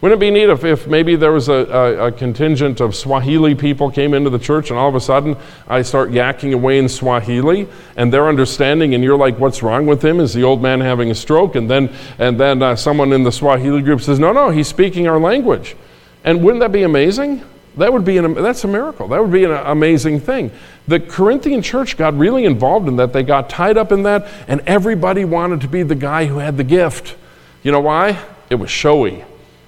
[0.00, 3.56] wouldn't it be neat if, if maybe there was a, a, a, contingent of Swahili
[3.56, 6.88] people came into the church and all of a sudden I start yakking away in
[6.88, 7.66] Swahili
[7.96, 10.20] and they're understanding and you're like, what's wrong with him?
[10.20, 11.56] Is the old man having a stroke?
[11.56, 15.08] And then, and then uh, someone in the Swahili group says, no, no, he's speaking
[15.08, 15.74] our language.
[16.22, 17.42] And wouldn't that be amazing?
[17.76, 19.08] That would be an, that's a miracle.
[19.08, 20.52] That would be an amazing thing.
[20.86, 23.12] The Corinthian church got really involved in that.
[23.12, 26.56] They got tied up in that and everybody wanted to be the guy who had
[26.56, 27.16] the gift.
[27.62, 28.22] You know why?
[28.50, 29.24] It was showy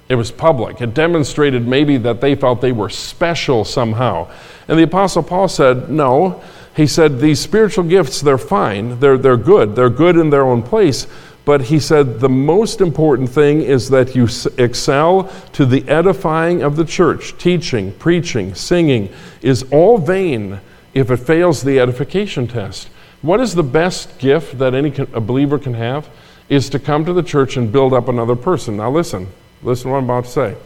[0.09, 0.81] It was public.
[0.81, 4.29] It demonstrated maybe that they felt they were special somehow.
[4.67, 6.41] And the Apostle Paul said, no.
[6.75, 8.99] He said, these spiritual gifts, they're fine.
[8.99, 9.75] They're, they're good.
[9.75, 11.07] They're good in their own place.
[11.43, 14.27] But he said, the most important thing is that you
[14.57, 17.37] excel to the edifying of the church.
[17.37, 19.09] Teaching, preaching, singing
[19.41, 20.59] is all vain
[20.93, 22.89] if it fails the edification test.
[23.21, 26.09] What is the best gift that any a believer can have?
[26.51, 28.75] Is to come to the church and build up another person.
[28.75, 29.29] Now, listen,
[29.63, 30.57] listen what I'm about to say.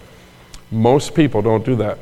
[0.71, 1.99] Most people don't do that.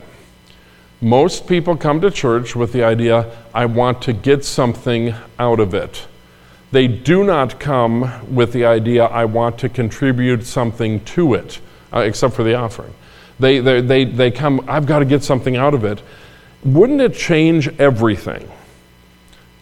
[1.01, 5.73] Most people come to church with the idea, I want to get something out of
[5.73, 6.07] it.
[6.71, 11.59] They do not come with the idea, I want to contribute something to it,
[11.91, 12.93] uh, except for the offering.
[13.37, 16.01] They, they, they, they come, I've got to get something out of it.
[16.63, 18.49] Wouldn't it change everything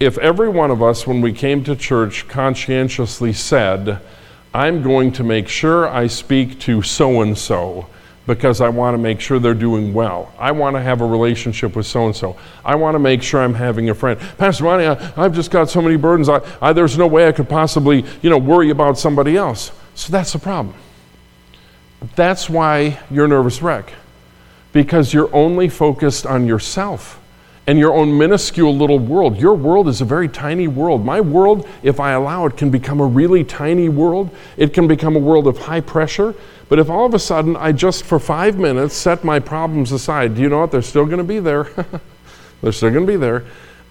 [0.01, 4.01] if every one of us, when we came to church, conscientiously said,
[4.51, 7.85] I'm going to make sure I speak to so and so
[8.25, 10.33] because I want to make sure they're doing well.
[10.39, 12.35] I want to have a relationship with so and so.
[12.65, 14.19] I want to make sure I'm having a friend.
[14.39, 16.29] Pastor Monty, I, have just got so many burdens.
[16.29, 19.71] I, I, there's no way I could possibly, you know, worry about somebody else.
[19.93, 20.75] So that's the problem.
[22.15, 23.93] That's why you're a nervous wreck
[24.73, 27.20] because you're only focused on yourself
[27.71, 29.39] and your own minuscule little world.
[29.39, 31.05] Your world is a very tiny world.
[31.05, 34.29] My world, if I allow it, can become a really tiny world.
[34.57, 36.35] It can become a world of high pressure.
[36.67, 40.35] But if all of a sudden I just for five minutes set my problems aside,
[40.35, 40.71] do you know what?
[40.71, 41.63] They're still going to be there.
[42.61, 43.45] They're still going to be there.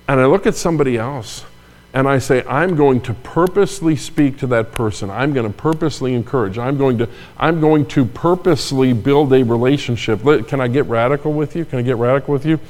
[0.07, 1.47] And I look at somebody else
[1.95, 5.09] and I say, I'm going to purposely speak to that person.
[5.09, 6.59] I'm going to purposely encourage.
[6.59, 10.21] I'm going to, I'm going to purposely build a relationship.
[10.49, 11.65] Can I get radical with you?
[11.65, 12.61] Can I get radical with you?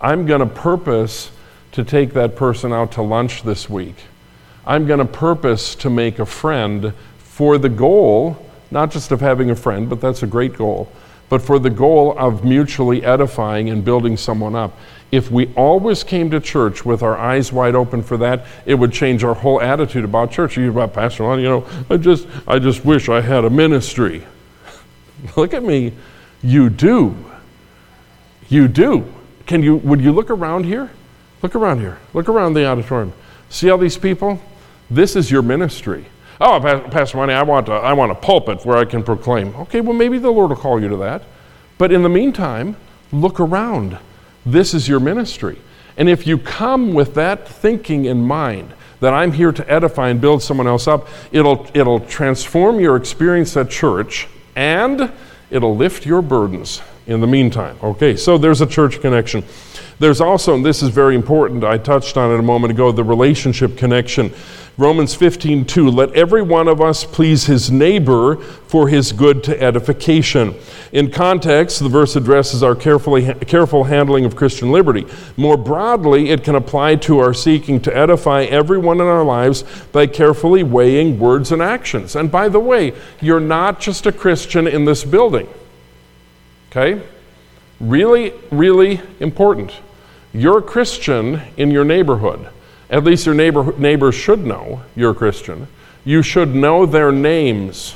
[0.00, 1.30] I'm going to purpose
[1.72, 3.96] to take that person out to lunch this week.
[4.66, 9.50] I'm going to purpose to make a friend for the goal, not just of having
[9.50, 10.90] a friend, but that's a great goal,
[11.28, 14.76] but for the goal of mutually edifying and building someone up
[15.12, 18.92] if we always came to church with our eyes wide open for that, it would
[18.92, 20.56] change our whole attitude about church.
[20.56, 24.24] You about Pastor Ron, you know, I just I just wish I had a ministry.
[25.36, 25.92] look at me.
[26.42, 27.16] You do.
[28.48, 29.12] You do.
[29.50, 30.92] Can you would you look around here?
[31.42, 31.98] Look around here.
[32.14, 33.12] Look around the auditorium.
[33.48, 34.40] See all these people?
[34.88, 36.04] This is your ministry.
[36.40, 36.60] Oh,
[36.92, 39.52] Pastor Monty, I want, a, I want a pulpit where I can proclaim.
[39.56, 41.24] Okay, well, maybe the Lord will call you to that.
[41.78, 42.76] But in the meantime,
[43.10, 43.98] look around.
[44.46, 45.58] This is your ministry.
[45.96, 50.20] And if you come with that thinking in mind, that I'm here to edify and
[50.20, 55.10] build someone else up, it'll, it'll transform your experience at church and
[55.50, 57.76] it'll lift your burdens in the meantime.
[57.82, 59.44] Okay, so there's a church connection.
[60.00, 63.04] There's also, and this is very important, I touched on it a moment ago, the
[63.04, 64.32] relationship connection.
[64.78, 69.62] Romans 15, 2, let every one of us please his neighbor for his good to
[69.62, 70.54] edification.
[70.92, 75.06] In context, the verse addresses our carefully, careful handling of Christian liberty.
[75.36, 80.06] More broadly, it can apply to our seeking to edify everyone in our lives by
[80.06, 82.16] carefully weighing words and actions.
[82.16, 85.46] And by the way, you're not just a Christian in this building.
[86.70, 87.02] Okay?
[87.80, 89.72] Really, really important.
[90.32, 92.48] You're a Christian in your neighborhood.
[92.88, 95.68] At least your neighbor, neighbors should know you're a Christian.
[96.04, 97.94] You should know their names.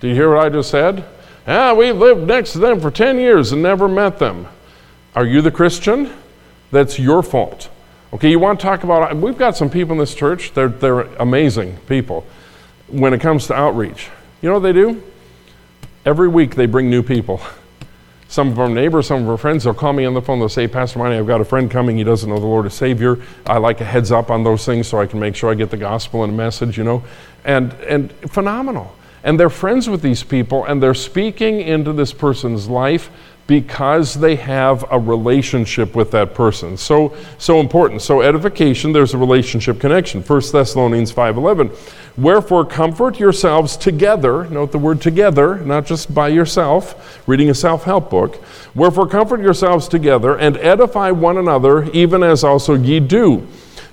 [0.00, 1.04] Do you hear what I just said?
[1.46, 4.46] Ah, we've lived next to them for 10 years and never met them.
[5.14, 6.12] Are you the Christian?
[6.70, 7.68] That's your fault.
[8.12, 11.02] Okay, you want to talk about, we've got some people in this church, they're, they're
[11.18, 12.26] amazing people
[12.88, 14.08] when it comes to outreach.
[14.42, 15.02] You know what they do?
[16.04, 17.40] Every week they bring new people.
[18.28, 20.38] Some of our neighbors, some of our friends, they'll call me on the phone.
[20.38, 21.96] They'll say, Pastor Monty, I've got a friend coming.
[21.96, 23.18] He doesn't know the Lord as Savior.
[23.44, 25.70] I like a heads up on those things so I can make sure I get
[25.70, 27.02] the gospel and a message, you know.
[27.44, 28.94] And, and phenomenal.
[29.24, 33.10] And they're friends with these people and they're speaking into this person's life
[33.50, 36.76] because they have a relationship with that person.
[36.76, 38.00] So so important.
[38.00, 40.22] So edification, there's a relationship connection.
[40.22, 41.72] 1 Thessalonians 5:11.
[42.16, 48.08] Wherefore comfort yourselves together, note the word together, not just by yourself, reading a self-help
[48.08, 48.38] book.
[48.76, 53.48] Wherefore comfort yourselves together and edify one another even as also ye do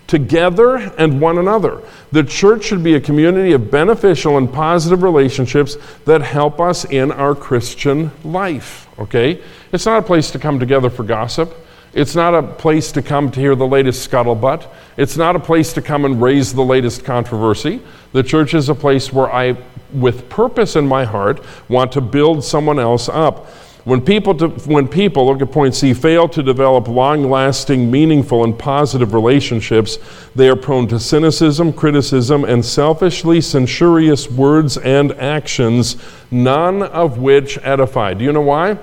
[0.06, 1.82] together and one another.
[2.12, 7.12] The church should be a community of beneficial and positive relationships that help us in
[7.12, 8.87] our Christian life.
[9.00, 9.42] Okay?
[9.72, 11.54] It's not a place to come together for gossip.
[11.94, 14.68] It's not a place to come to hear the latest scuttlebutt.
[14.98, 17.82] It's not a place to come and raise the latest controversy.
[18.12, 19.58] The church is a place where I,
[19.94, 23.48] with purpose in my heart, want to build someone else up.
[23.88, 24.34] When people,
[24.66, 29.98] when people, look at point C, fail to develop long lasting, meaningful, and positive relationships,
[30.36, 35.96] they are prone to cynicism, criticism, and selfishly censorious words and actions,
[36.30, 38.14] none of which edify.
[38.14, 38.78] Do you know why?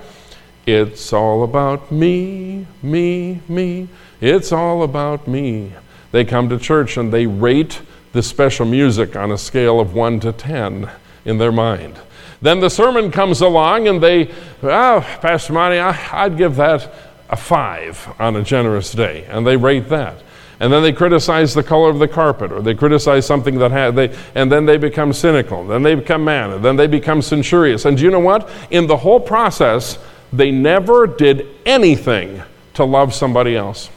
[0.64, 3.88] It's all about me, me, me.
[4.22, 5.74] It's all about me.
[6.12, 7.82] They come to church and they rate
[8.12, 10.90] the special music on a scale of 1 to 10
[11.26, 11.98] in their mind.
[12.43, 14.30] Then the sermon comes along and they,
[14.62, 16.91] oh, Pastor Monty, I, would give that
[17.30, 19.24] a 5 on a generous day.
[19.28, 20.22] And they rate that.
[20.61, 23.97] And then they criticize the color of the carpet, or they criticize something that had,
[23.97, 25.66] they, and then they become cynical.
[25.66, 27.85] Then they become mad, and then they become censorious.
[27.85, 28.49] And do you know what?
[28.70, 29.99] In the whole process,
[30.32, 32.41] they never did anything
[32.74, 33.91] to love somebody else.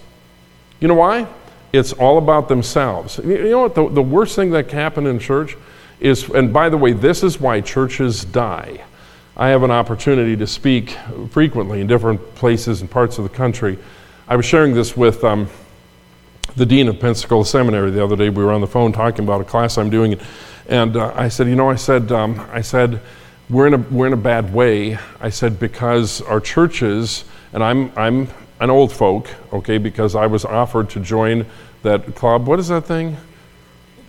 [0.79, 1.27] You know why?
[1.73, 3.19] It's all about themselves.
[3.23, 3.75] You know what?
[3.75, 5.55] The, the worst thing that can happen in church
[5.99, 8.83] is, and by the way, this is why churches die.
[9.35, 10.97] I have an opportunity to speak
[11.29, 13.77] frequently in different places and parts of the country.
[14.27, 15.47] I was sharing this with um,
[16.55, 18.29] the dean of Pensacola Seminary the other day.
[18.29, 20.19] We were on the phone talking about a class I'm doing,
[20.67, 22.99] and uh, I said, you know, I said, um, I said,
[23.49, 24.97] we're in a we're in a bad way.
[25.21, 27.23] I said because our churches,
[27.53, 28.27] and I'm I'm
[28.59, 31.45] an old folk, okay, because I was offered to join
[31.83, 32.47] that club.
[32.47, 33.15] What is that thing?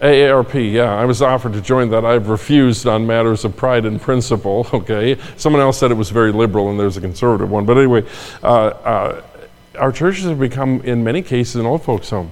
[0.00, 2.04] AARP, yeah, I was offered to join that.
[2.04, 5.18] I've refused on matters of pride and principle, okay?
[5.36, 7.66] Someone else said it was very liberal and there's a conservative one.
[7.66, 8.06] But anyway,
[8.42, 9.22] uh, uh,
[9.76, 12.30] our churches have become, in many cases, an old folks' home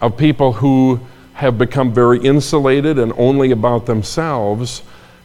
[0.00, 1.00] of people who
[1.34, 4.82] have become very insulated and only about themselves.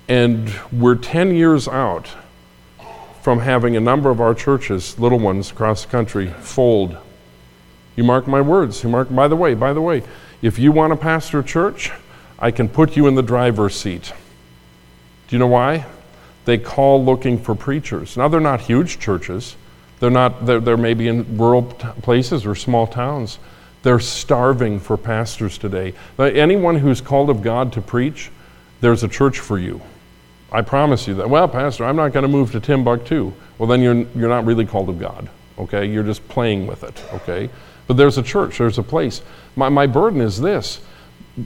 [0.07, 2.09] And we're 10 years out
[3.21, 6.97] from having a number of our churches, little ones across the country, fold.
[7.97, 8.81] You mark my words.
[8.81, 10.03] You mark, by the way, by the way,
[10.41, 11.91] if you want to pastor a church,
[12.37, 14.13] I can put you in the driver's seat.
[15.27, 15.85] Do you know why?
[16.45, 18.17] They call looking for preachers.
[18.17, 19.55] Now, they're not huge churches.
[19.99, 23.37] They're not, they're, they're maybe in rural t- places or small towns.
[23.83, 25.93] They're starving for pastors today.
[26.17, 28.31] Anyone who's called of God to preach,
[28.81, 29.81] there's a church for you.
[30.51, 31.29] I promise you that.
[31.29, 33.31] Well, Pastor, I'm not going to move to Timbuktu.
[33.57, 35.85] Well, then you're, you're not really called of God, okay?
[35.85, 37.49] You're just playing with it, okay?
[37.89, 39.23] But there's a church, there's a place.
[39.55, 40.79] My, my burden is this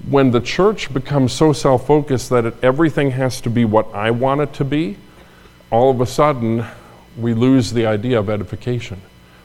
[0.10, 4.12] when the church becomes so self focused that it, everything has to be what I
[4.12, 4.98] want it to be,
[5.72, 6.66] all of a sudden
[7.18, 9.00] we lose the idea of edification.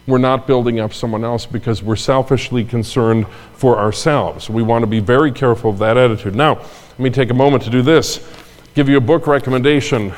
[0.09, 4.51] We're not building up someone else because we're selfishly concerned for ourselves.
[4.51, 6.35] We want to be very careful of that attitude.
[6.35, 8.27] Now, let me take a moment to do this
[8.75, 10.13] give you a book recommendation.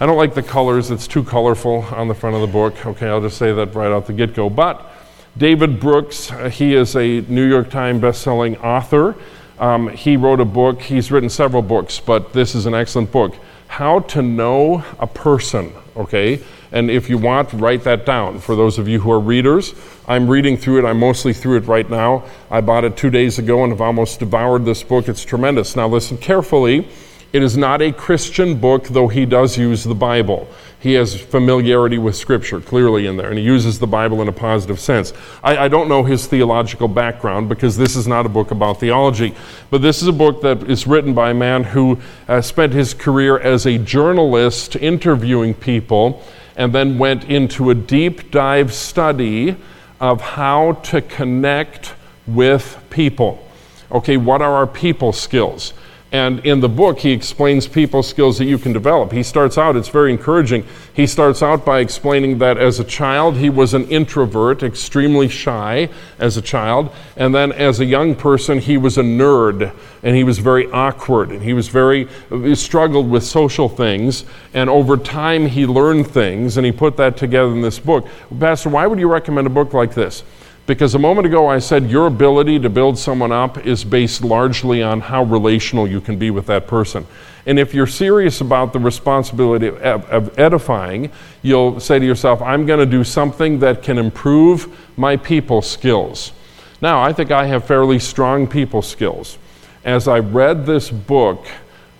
[0.00, 2.86] I don't like the colors, it's too colorful on the front of the book.
[2.86, 4.48] Okay, I'll just say that right out the get go.
[4.48, 4.90] But
[5.36, 9.16] David Brooks, uh, he is a New York Times best-selling author.
[9.58, 13.34] Um, he wrote a book, he's written several books, but this is an excellent book.
[13.68, 16.42] How to Know a Person, okay?
[16.70, 18.40] And if you want, write that down.
[18.40, 19.74] For those of you who are readers,
[20.06, 20.88] I'm reading through it.
[20.88, 22.24] I'm mostly through it right now.
[22.50, 25.08] I bought it two days ago and have almost devoured this book.
[25.08, 25.76] It's tremendous.
[25.76, 26.88] Now, listen carefully.
[27.32, 30.46] It is not a Christian book, though he does use the Bible.
[30.82, 34.32] He has familiarity with Scripture clearly in there, and he uses the Bible in a
[34.32, 35.12] positive sense.
[35.42, 39.32] I, I, don't know his theological background because this is not a book about theology,
[39.70, 42.94] but this is a book that is written by a man who uh, spent his
[42.94, 46.20] career as a journalist interviewing people
[46.56, 49.56] and then went into a deep dive study
[50.00, 51.94] of how to connect
[52.26, 53.48] with people.
[53.92, 55.74] Okay, what are our people skills?
[56.12, 59.12] And in the book, he explains people skills that you can develop.
[59.12, 60.66] He starts out, it's very encouraging.
[60.92, 65.88] He starts out by explaining that as a child, he was an introvert, extremely shy
[66.18, 66.94] as a child.
[67.16, 71.30] And then as a young person, he was a nerd and he was very awkward
[71.30, 74.26] and he was very, he struggled with social things.
[74.52, 78.06] And over time, he learned things and he put that together in this book.
[78.38, 80.24] Pastor, why would you recommend a book like this?
[80.66, 84.82] Because a moment ago I said your ability to build someone up is based largely
[84.82, 87.06] on how relational you can be with that person.
[87.46, 91.10] And if you're serious about the responsibility of, edifying,
[91.42, 96.32] you'll say to yourself, I'm going to do something that can improve my people skills.
[96.80, 99.38] Now, I think I have fairly strong people skills.
[99.84, 101.46] As I read this book,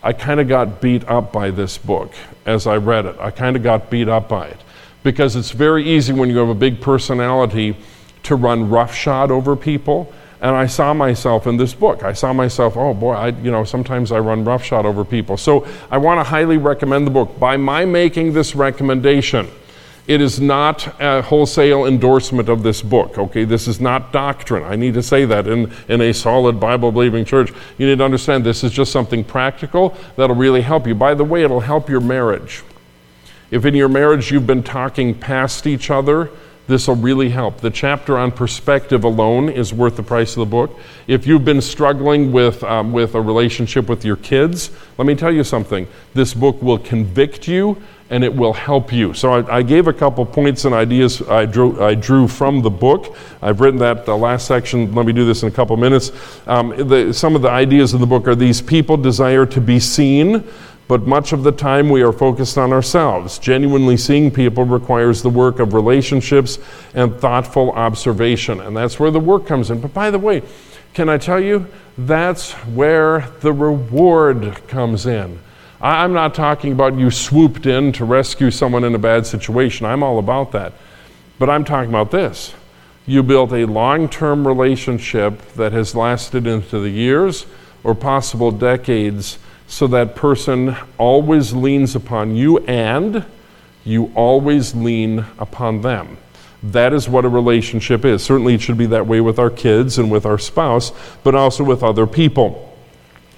[0.05, 2.13] I kind of got beat up by this book
[2.47, 3.17] as I read it.
[3.19, 4.61] I kind of got beat up by it.
[5.03, 7.77] Because it's very easy when you have a big personality
[8.25, 10.13] to run roughshod over people.
[10.41, 12.03] And I saw myself in this book.
[12.03, 15.37] I saw myself, oh boy, I, you know, sometimes I run roughshod over people.
[15.37, 17.39] So I want to highly recommend the book.
[17.39, 19.49] By my making this recommendation,
[20.09, 23.45] it is not a wholesale endorsement of this book, okay?
[23.45, 24.65] This is not doctrine.
[24.65, 27.53] I need to say that in, in a solid Bible believing church.
[27.79, 30.97] You need to understand this is just something practical that'll really help you.
[30.97, 32.65] By the way, it'll help your marriage.
[33.53, 36.31] If in your marriage you've been talking past each other,
[36.67, 37.61] this will really help.
[37.61, 40.79] The chapter on perspective alone is worth the price of the book.
[41.07, 45.33] If you've been struggling with, um, with a relationship with your kids, let me tell
[45.33, 45.89] you something.
[46.15, 49.15] This book will convict you and it will help you.
[49.15, 52.71] So I, I gave a couple points and ideas I drew, I drew from the
[52.71, 53.17] book.
[53.41, 54.95] I've written that the last section.
[54.95, 56.13] Let me do this in a couple minutes.
[56.47, 59.81] Um, the, some of the ideas in the book are these people desire to be
[59.81, 60.45] seen
[60.89, 63.39] but much of the time we are focused on ourselves.
[63.39, 66.59] Genuinely seeing people requires the work of relationships
[66.95, 69.81] and thoughtful observation, and that's where the work comes in.
[69.81, 70.43] But by the way,
[70.95, 71.67] can I tell you,
[71.97, 75.39] that's where the reward comes in.
[75.81, 79.85] I'm not talking about you swooped in to rescue someone in a bad situation.
[79.85, 80.75] I'm all about that.
[81.39, 82.55] But I'm talking about this.
[83.05, 87.47] You built a long term relationship that has lasted into the years
[87.83, 89.39] or possible decades
[89.73, 93.25] so that person always leans upon you and
[93.85, 96.19] you always lean upon them.
[96.63, 98.23] That is what a relationship is.
[98.23, 100.93] Certainly, it should be that way with our kids and with our spouse,
[101.25, 102.77] but also with other people.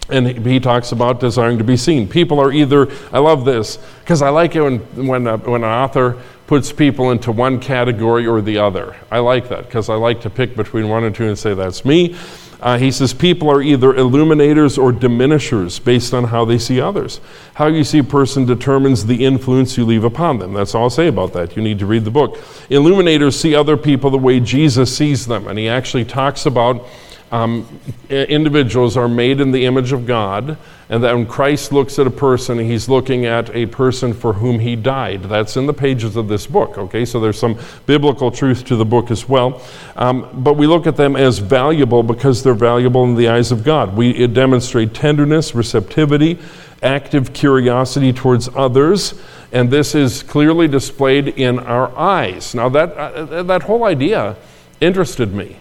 [0.08, 2.08] And he talks about desiring to be seen.
[2.08, 5.70] People are either, I love this, because I like it when, when, a, when an
[5.70, 8.96] author puts people into one category or the other.
[9.08, 11.84] I like that, because I like to pick between one and two and say, that's
[11.84, 12.16] me.
[12.60, 17.20] Uh, he says people are either illuminators or diminishers based on how they see others.
[17.54, 20.54] How you see a person determines the influence you leave upon them.
[20.54, 21.56] That's all I'll say about that.
[21.56, 22.38] You need to read the book.
[22.70, 26.86] Illuminators see other people the way Jesus sees them, and he actually talks about
[27.34, 30.56] um, individuals are made in the image of God,
[30.88, 34.60] and that when Christ looks at a person, he's looking at a person for whom
[34.60, 35.24] he died.
[35.24, 37.04] That's in the pages of this book, okay?
[37.04, 39.60] So there's some biblical truth to the book as well.
[39.96, 43.64] Um, but we look at them as valuable because they're valuable in the eyes of
[43.64, 43.96] God.
[43.96, 46.38] We demonstrate tenderness, receptivity,
[46.84, 49.20] active curiosity towards others,
[49.50, 52.54] and this is clearly displayed in our eyes.
[52.54, 54.36] Now, that, uh, that whole idea
[54.80, 55.56] interested me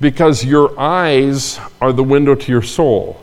[0.00, 3.22] because your eyes are the window to your soul.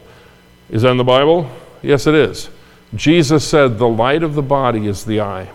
[0.70, 1.50] Is that in the Bible?
[1.82, 2.50] Yes, it is.
[2.94, 5.50] Jesus said, The light of the body is the eye.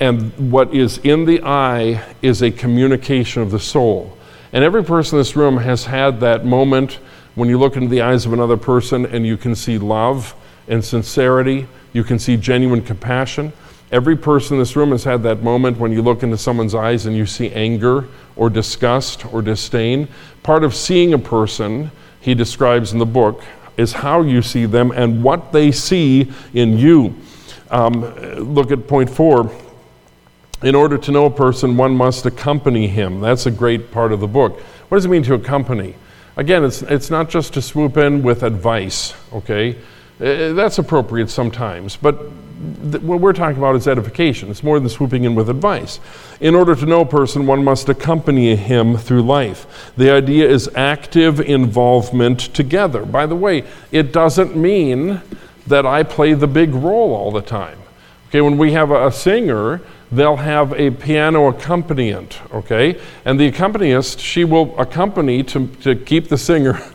[0.00, 4.16] And what is in the eye is a communication of the soul.
[4.52, 6.98] And every person in this room has had that moment
[7.34, 10.34] when you look into the eyes of another person and you can see love
[10.68, 13.52] and sincerity, you can see genuine compassion.
[13.92, 17.06] Every person in this room has had that moment when you look into someone's eyes
[17.06, 20.08] and you see anger or disgust or disdain.
[20.42, 23.42] Part of seeing a person, he describes in the book,
[23.76, 27.14] is how you see them and what they see in you.
[27.70, 28.00] Um,
[28.54, 29.50] look at point four.
[30.62, 33.20] In order to know a person, one must accompany him.
[33.20, 34.60] That's a great part of the book.
[34.88, 35.94] What does it mean to accompany?
[36.36, 39.76] Again, it's, it's not just to swoop in with advice, okay?
[40.20, 42.18] Uh, that's appropriate sometimes, but
[42.90, 44.50] th- what we're talking about is edification.
[44.50, 46.00] It's more than swooping in with advice.
[46.40, 49.92] In order to know a person, one must accompany him through life.
[49.96, 53.04] The idea is active involvement together.
[53.04, 55.20] By the way, it doesn't mean
[55.66, 57.78] that I play the big role all the time.
[58.28, 59.80] Okay, when we have a, a singer,
[60.10, 63.00] they'll have a piano accompaniment, okay?
[63.24, 66.74] And the accompanist, she will accompany to, to keep the singer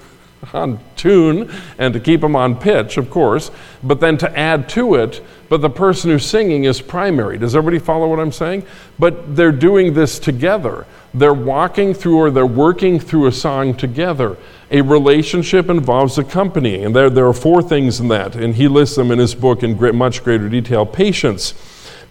[0.54, 3.52] on tune and to keep them on pitch, of course,
[3.84, 7.38] but then to add to it, but the person who's singing is primary.
[7.38, 8.64] Does everybody follow what I'm saying?
[8.98, 10.86] But they're doing this together.
[11.14, 14.38] They're walking through or they're working through a song together.
[14.72, 18.96] A relationship involves accompanying, and there, there are four things in that, and he lists
[18.96, 20.86] them in his book in great, much greater detail.
[20.86, 21.54] Patience.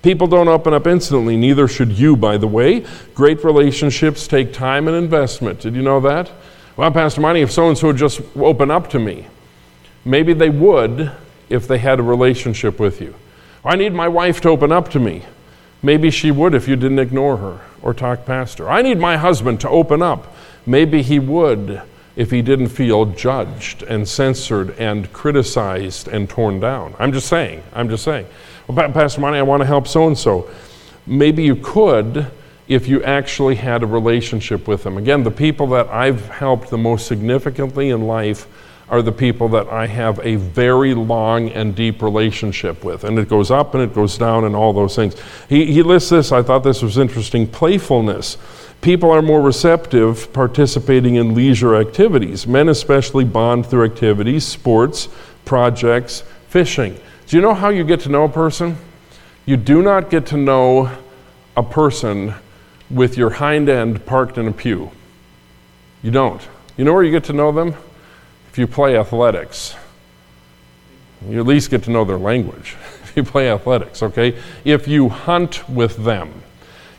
[0.02, 2.84] People don't open up instantly, neither should you, by the way.
[3.14, 5.60] Great relationships take time and investment.
[5.60, 6.30] Did you know that?
[6.78, 9.26] Well, Pastor Monty, if so and so would just open up to me,
[10.04, 11.10] maybe they would
[11.48, 13.16] if they had a relationship with you.
[13.64, 15.24] I need my wife to open up to me.
[15.82, 18.70] Maybe she would if you didn't ignore her or talk past her.
[18.70, 20.36] I need my husband to open up.
[20.66, 21.82] Maybe he would
[22.14, 26.94] if he didn't feel judged and censored and criticized and torn down.
[27.00, 27.64] I'm just saying.
[27.72, 28.26] I'm just saying.
[28.68, 30.48] Well, Pastor Monty, I want to help so and so.
[31.08, 32.30] Maybe you could
[32.68, 34.98] if you actually had a relationship with them.
[34.98, 38.46] Again, the people that I've helped the most significantly in life
[38.90, 43.04] are the people that I have a very long and deep relationship with.
[43.04, 45.14] And it goes up and it goes down and all those things.
[45.48, 48.38] He, he lists this, I thought this was interesting playfulness.
[48.80, 52.46] People are more receptive participating in leisure activities.
[52.46, 55.08] Men, especially, bond through activities, sports,
[55.44, 56.98] projects, fishing.
[57.26, 58.76] Do you know how you get to know a person?
[59.44, 60.96] You do not get to know
[61.56, 62.34] a person
[62.90, 64.90] with your hind end parked in a pew.
[66.02, 66.46] You don't.
[66.76, 67.74] You know where you get to know them?
[68.50, 69.74] If you play athletics.
[71.26, 72.76] You at least get to know their language.
[73.08, 74.38] If you play athletics, okay?
[74.64, 76.42] If you hunt with them,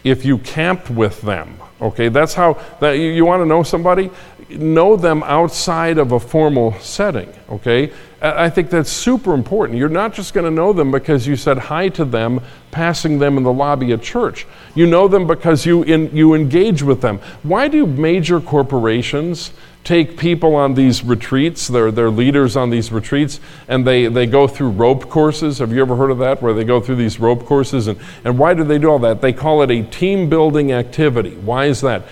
[0.04, 2.10] if you camp with them, okay?
[2.10, 4.10] That's how, that, you, you want to know somebody?
[4.50, 7.94] Know them outside of a formal setting, okay?
[8.22, 9.78] I think that's super important.
[9.78, 12.42] You're not just going to know them because you said hi to them,
[12.72, 14.46] passing them in the lobby at church.
[14.76, 17.20] You know them because you, in, you engage with them.
[17.44, 19.52] Why do major corporations
[19.86, 23.40] take people on these retreats, they're, leaders on these retreats,
[23.70, 25.60] and they, they go through rope courses?
[25.60, 27.88] Have you ever heard of that, where they go through these rope courses?
[27.88, 29.22] And, and why do they do all that?
[29.22, 31.36] They call it a team building activity.
[31.36, 32.04] Why is that?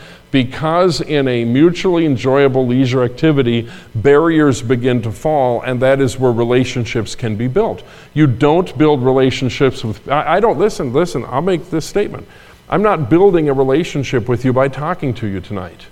[0.43, 6.31] Because in a mutually enjoyable leisure activity, barriers begin to fall, and that is where
[6.31, 7.81] relationships can be built.
[8.13, 12.27] You don't build relationships with, I, I, don't, listen, listen, I'll make this statement.
[12.69, 15.87] I'm not building a relationship with you by talking to you tonight.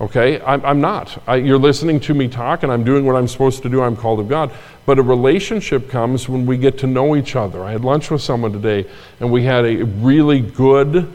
[0.00, 0.40] Okay?
[0.40, 1.20] I'm, I'm not.
[1.26, 3.82] I, you're listening to me talk, and I'm doing what I'm supposed to do.
[3.82, 4.52] I'm called of God.
[4.86, 7.64] But a relationship comes when we get to know each other.
[7.64, 8.88] I had lunch with someone today,
[9.18, 11.10] and we had a really good,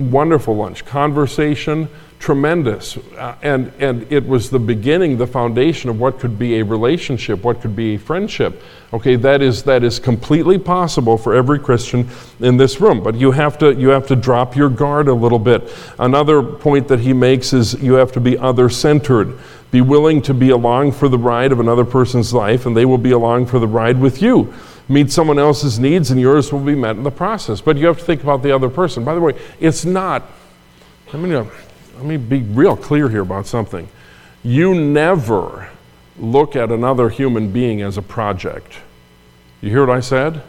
[0.00, 0.84] wonderful lunch.
[0.84, 1.88] Conversation,
[2.18, 2.96] tremendous.
[2.96, 7.44] Uh, and, and it was the beginning, the foundation of what could be a relationship,
[7.44, 8.62] what could be a friendship.
[8.92, 12.08] Okay, that is, that is completely possible for every Christian
[12.40, 13.02] in this room.
[13.02, 15.72] But you have, to, you have to drop your guard a little bit.
[15.98, 19.38] Another point that he makes is you have to be other centered.
[19.70, 22.98] Be willing to be along for the ride of another person's life, and they will
[22.98, 24.54] be along for the ride with you
[24.88, 27.60] meet someone else's needs and yours will be met in the process.
[27.60, 29.04] But you have to think about the other person.
[29.04, 30.22] By the way, it's not,
[31.12, 31.50] I mean,
[31.96, 33.88] let me be real clear here about something.
[34.42, 35.70] You never
[36.18, 38.78] look at another human being as a project.
[39.60, 40.42] You hear what I said?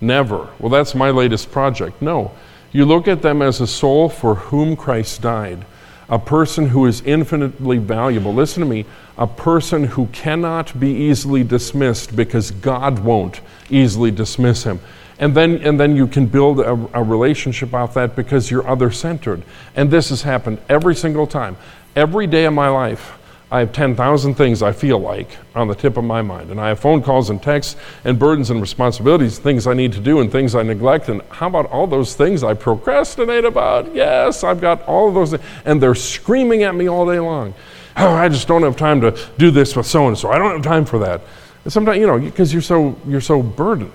[0.00, 0.48] Never.
[0.58, 2.02] Well, that's my latest project.
[2.02, 2.32] No.
[2.72, 5.64] You look at them as a soul for whom Christ died,
[6.08, 8.34] a person who is infinitely valuable.
[8.34, 8.84] Listen to me,
[9.16, 13.40] a person who cannot be easily dismissed because God won't
[13.70, 14.80] easily dismiss him.
[15.18, 18.90] And then, and then you can build a, a relationship off that because you're other
[18.90, 19.42] centered.
[19.74, 21.56] And this has happened every single time.
[21.96, 23.18] Every day of my life,
[23.50, 26.50] I have 10,000 things I feel like on the tip of my mind.
[26.50, 30.00] And I have phone calls and texts and burdens and responsibilities, things I need to
[30.00, 31.08] do and things I neglect.
[31.08, 33.94] And how about all those things I procrastinate about?
[33.94, 35.30] Yes, I've got all of those.
[35.30, 35.42] Things.
[35.64, 37.54] And they're screaming at me all day long.
[37.96, 40.30] Oh, I just don't have time to do this with so and so.
[40.30, 41.22] I don't have time for that.
[41.64, 43.92] And sometimes, you know, because you're so, you're so burdened.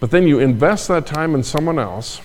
[0.00, 2.20] But then you invest that time in someone else,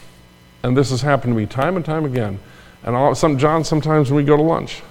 [0.63, 2.39] and this has happened to me time and time again.
[2.83, 4.81] And all, some, John, sometimes when we go to lunch,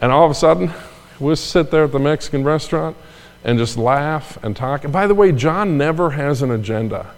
[0.00, 0.72] and all of a sudden,
[1.18, 2.96] we'll sit there at the Mexican restaurant
[3.42, 4.84] and just laugh and talk.
[4.84, 7.10] And by the way, John never has an agenda.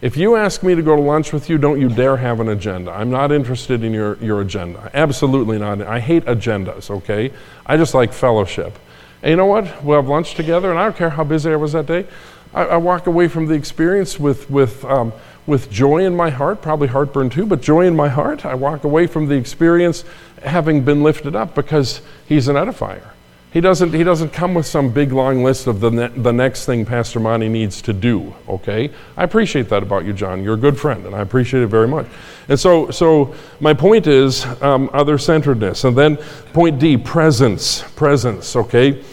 [0.00, 2.48] If you ask me to go to lunch with you, don't you dare have an
[2.48, 2.90] agenda.
[2.90, 4.90] I'm not interested in your, your agenda.
[4.92, 5.80] Absolutely not.
[5.80, 7.32] I hate agendas, okay?
[7.64, 8.76] I just like fellowship.
[9.22, 9.84] And you know what?
[9.84, 12.06] We'll have lunch together, and I don't care how busy I was that day.
[12.54, 15.12] I, I walk away from the experience with, with, um,
[15.46, 18.44] with joy in my heart, probably heartburn too, but joy in my heart.
[18.44, 20.04] I walk away from the experience
[20.42, 23.08] having been lifted up because he's an edifier.
[23.52, 26.64] He doesn't, he doesn't come with some big long list of the, ne- the next
[26.64, 28.90] thing Pastor Monty needs to do, okay?
[29.14, 30.42] I appreciate that about you, John.
[30.42, 32.06] You're a good friend, and I appreciate it very much.
[32.48, 35.84] And so, so my point is um, other centeredness.
[35.84, 36.16] And then
[36.54, 37.82] point D, presence.
[37.94, 39.04] Presence, okay?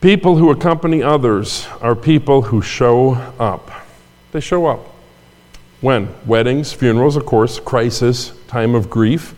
[0.00, 3.68] People who accompany others are people who show up.
[4.30, 4.86] They show up.
[5.80, 6.14] When?
[6.24, 9.34] Weddings, funerals, of course, crisis, time of grief.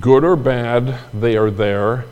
[0.00, 2.06] Good or bad, they are there,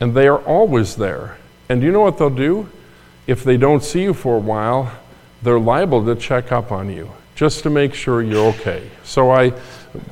[0.00, 1.38] and they are always there.
[1.70, 2.68] And you know what they'll do?
[3.26, 4.92] If they don't see you for a while,
[5.40, 8.90] they're liable to check up on you just to make sure you're okay.
[9.02, 9.54] So I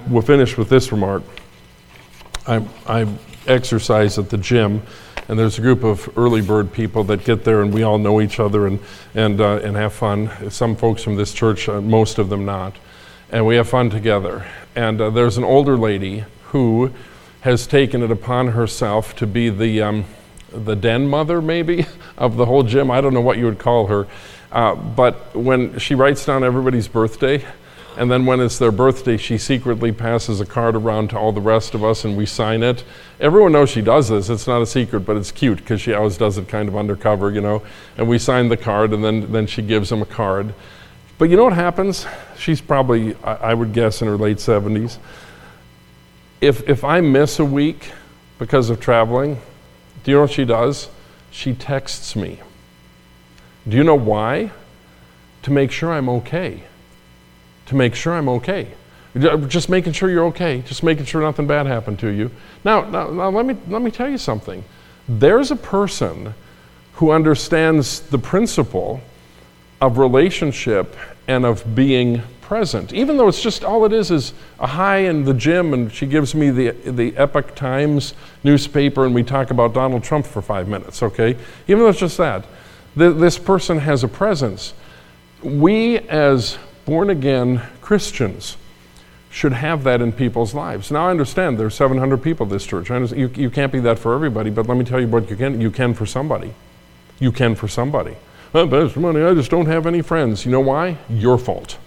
[0.09, 1.23] will finish with this remark.
[2.47, 3.07] I, I
[3.47, 4.83] exercise at the gym
[5.33, 8.21] and there's a group of early bird people that get there, and we all know
[8.21, 8.79] each other and,
[9.15, 10.31] and, uh, and have fun.
[10.51, 12.77] Some folks from this church, uh, most of them not.
[13.31, 14.45] And we have fun together.
[14.77, 16.93] And uh, there's an older lady who
[17.41, 20.05] has taken it upon herself to be the, um,
[20.51, 21.87] the den mother, maybe,
[22.19, 22.91] of the whole gym.
[22.91, 24.07] I don't know what you would call her.
[24.53, 27.43] Uh, but when she writes down everybody's birthday,
[27.97, 31.43] and then when it's their birthday, she secretly passes a card around to all the
[31.43, 32.85] rest of us and we sign it.
[33.21, 34.31] Everyone knows she does this.
[34.31, 37.31] It's not a secret, but it's cute because she always does it kind of undercover,
[37.31, 37.63] you know.
[37.99, 40.55] And we sign the card and then, then she gives them a card.
[41.19, 42.07] But you know what happens?
[42.39, 44.99] She's probably, I would guess, in her late 70s.
[46.41, 47.93] If, if I miss a week
[48.39, 49.39] because of traveling,
[50.03, 50.89] do you know what she does?
[51.31, 52.41] She texts me.
[53.69, 54.51] Do you know why?
[55.43, 56.65] To make sure I'm okay
[57.67, 58.69] to make sure I'm okay.
[59.49, 62.31] Just making sure you're okay, just making sure nothing bad happened to you.
[62.65, 64.65] Now, now, now let, me, let me tell you something.
[65.07, 66.35] There's a person
[66.95, 69.03] who understands the principle
[69.81, 70.97] of relationship
[71.29, 72.93] and of being present.
[72.93, 76.07] Even though it's just all it is is a hi in the gym, and she
[76.07, 80.69] gives me the, the Epoch Times newspaper, and we talk about Donald Trump for five
[80.69, 81.37] minutes, okay?
[81.67, 82.45] Even though it's just that,
[82.97, 84.75] th- this person has a presence.
[85.43, 88.57] We, as born again Christians,
[89.31, 90.91] should have that in people's lives.
[90.91, 92.91] Now, I understand there's 700 people at this church.
[92.91, 95.61] You, you can't be that for everybody, but let me tell you what you can.
[95.61, 96.55] You can for somebody.
[97.19, 98.17] You can for somebody.
[98.55, 100.45] Oh, Monty, I just don't have any friends.
[100.45, 100.99] You know why?
[101.09, 101.79] Your fault.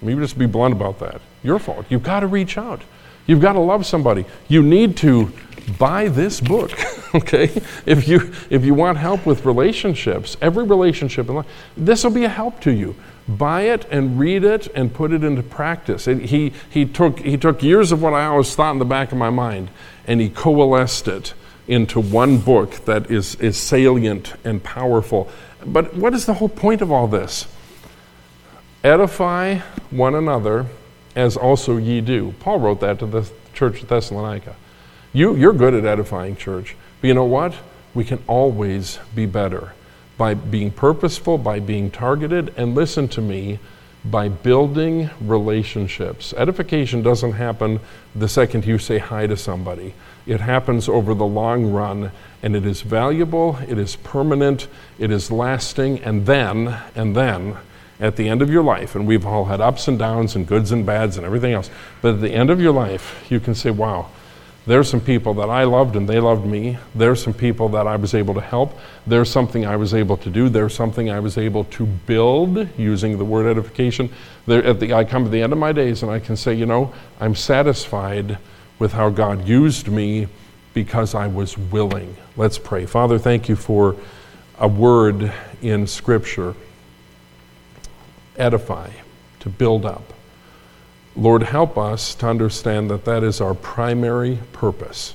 [0.00, 1.20] Let me just be blunt about that.
[1.42, 1.84] Your fault.
[1.90, 2.80] You've got to reach out.
[3.26, 4.24] You've got to love somebody.
[4.48, 5.30] You need to
[5.78, 6.72] buy this book,
[7.14, 7.50] okay?
[7.84, 12.24] If you if you want help with relationships, every relationship in life, this will be
[12.24, 12.94] a help to you
[13.28, 16.04] buy it and read it and put it into practice.
[16.04, 19.18] He, he, took, he took years of what I always thought in the back of
[19.18, 19.70] my mind
[20.06, 21.34] and he coalesced it
[21.66, 25.28] into one book that is, is salient and powerful.
[25.64, 27.48] But what is the whole point of all this?
[28.84, 29.58] Edify
[29.90, 30.66] one another
[31.16, 32.34] as also ye do.
[32.38, 34.54] Paul wrote that to the church of Thessalonica.
[35.12, 36.76] You, you're good at edifying, church.
[37.00, 37.54] But you know what?
[37.94, 39.72] We can always be better
[40.18, 43.58] by being purposeful, by being targeted, and listen to me,
[44.04, 46.32] by building relationships.
[46.36, 47.80] Edification doesn't happen
[48.14, 49.94] the second you say hi to somebody.
[50.26, 52.12] It happens over the long run,
[52.42, 57.56] and it is valuable, it is permanent, it is lasting, and then, and then,
[57.98, 60.70] at the end of your life, and we've all had ups and downs and goods
[60.70, 61.70] and bads and everything else,
[62.02, 64.08] but at the end of your life, you can say, wow,
[64.66, 66.76] there's some people that I loved and they loved me.
[66.94, 68.78] There's some people that I was able to help.
[69.06, 70.48] There's something I was able to do.
[70.48, 74.10] There's something I was able to build using the word edification.
[74.46, 76.52] There, at the, I come to the end of my days and I can say,
[76.54, 78.38] you know, I'm satisfied
[78.78, 80.26] with how God used me
[80.74, 82.16] because I was willing.
[82.36, 82.86] Let's pray.
[82.86, 83.96] Father, thank you for
[84.58, 86.54] a word in Scripture
[88.38, 88.90] edify,
[89.40, 90.12] to build up.
[91.16, 95.14] Lord, help us to understand that that is our primary purpose.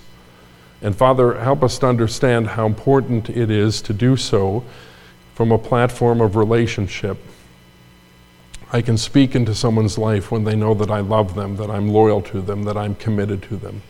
[0.82, 4.64] And Father, help us to understand how important it is to do so
[5.36, 7.18] from a platform of relationship.
[8.74, 11.90] I can speak into someone's life when they know that I love them, that I'm
[11.90, 13.84] loyal to them, that I'm committed to them.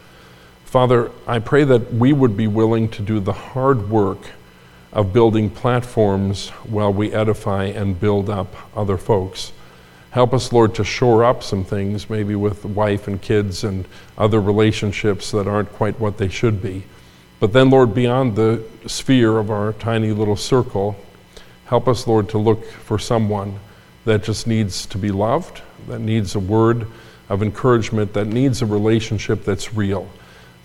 [0.65, 4.31] Father, I pray that we would be willing to do the hard work
[4.91, 9.53] of building platforms while we edify and build up other folks.
[10.11, 13.85] Help us, Lord, to shore up some things, maybe with wife and kids and
[14.17, 16.83] other relationships that aren't quite what they should be.
[17.39, 20.97] But then, Lord, beyond the sphere of our tiny little circle,
[21.65, 23.59] help us, Lord, to look for someone
[24.03, 26.87] that just needs to be loved, that needs a word
[27.29, 30.09] of encouragement, that needs a relationship that's real.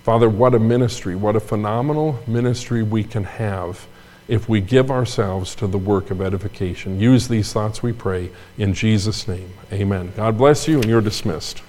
[0.02, 3.86] Father, what a ministry, what a phenomenal ministry we can have
[4.28, 6.98] if we give ourselves to the work of edification.
[6.98, 9.52] Use these thoughts, we pray, in Jesus' name.
[9.72, 10.12] Amen.
[10.16, 11.62] God bless you, and you're dismissed.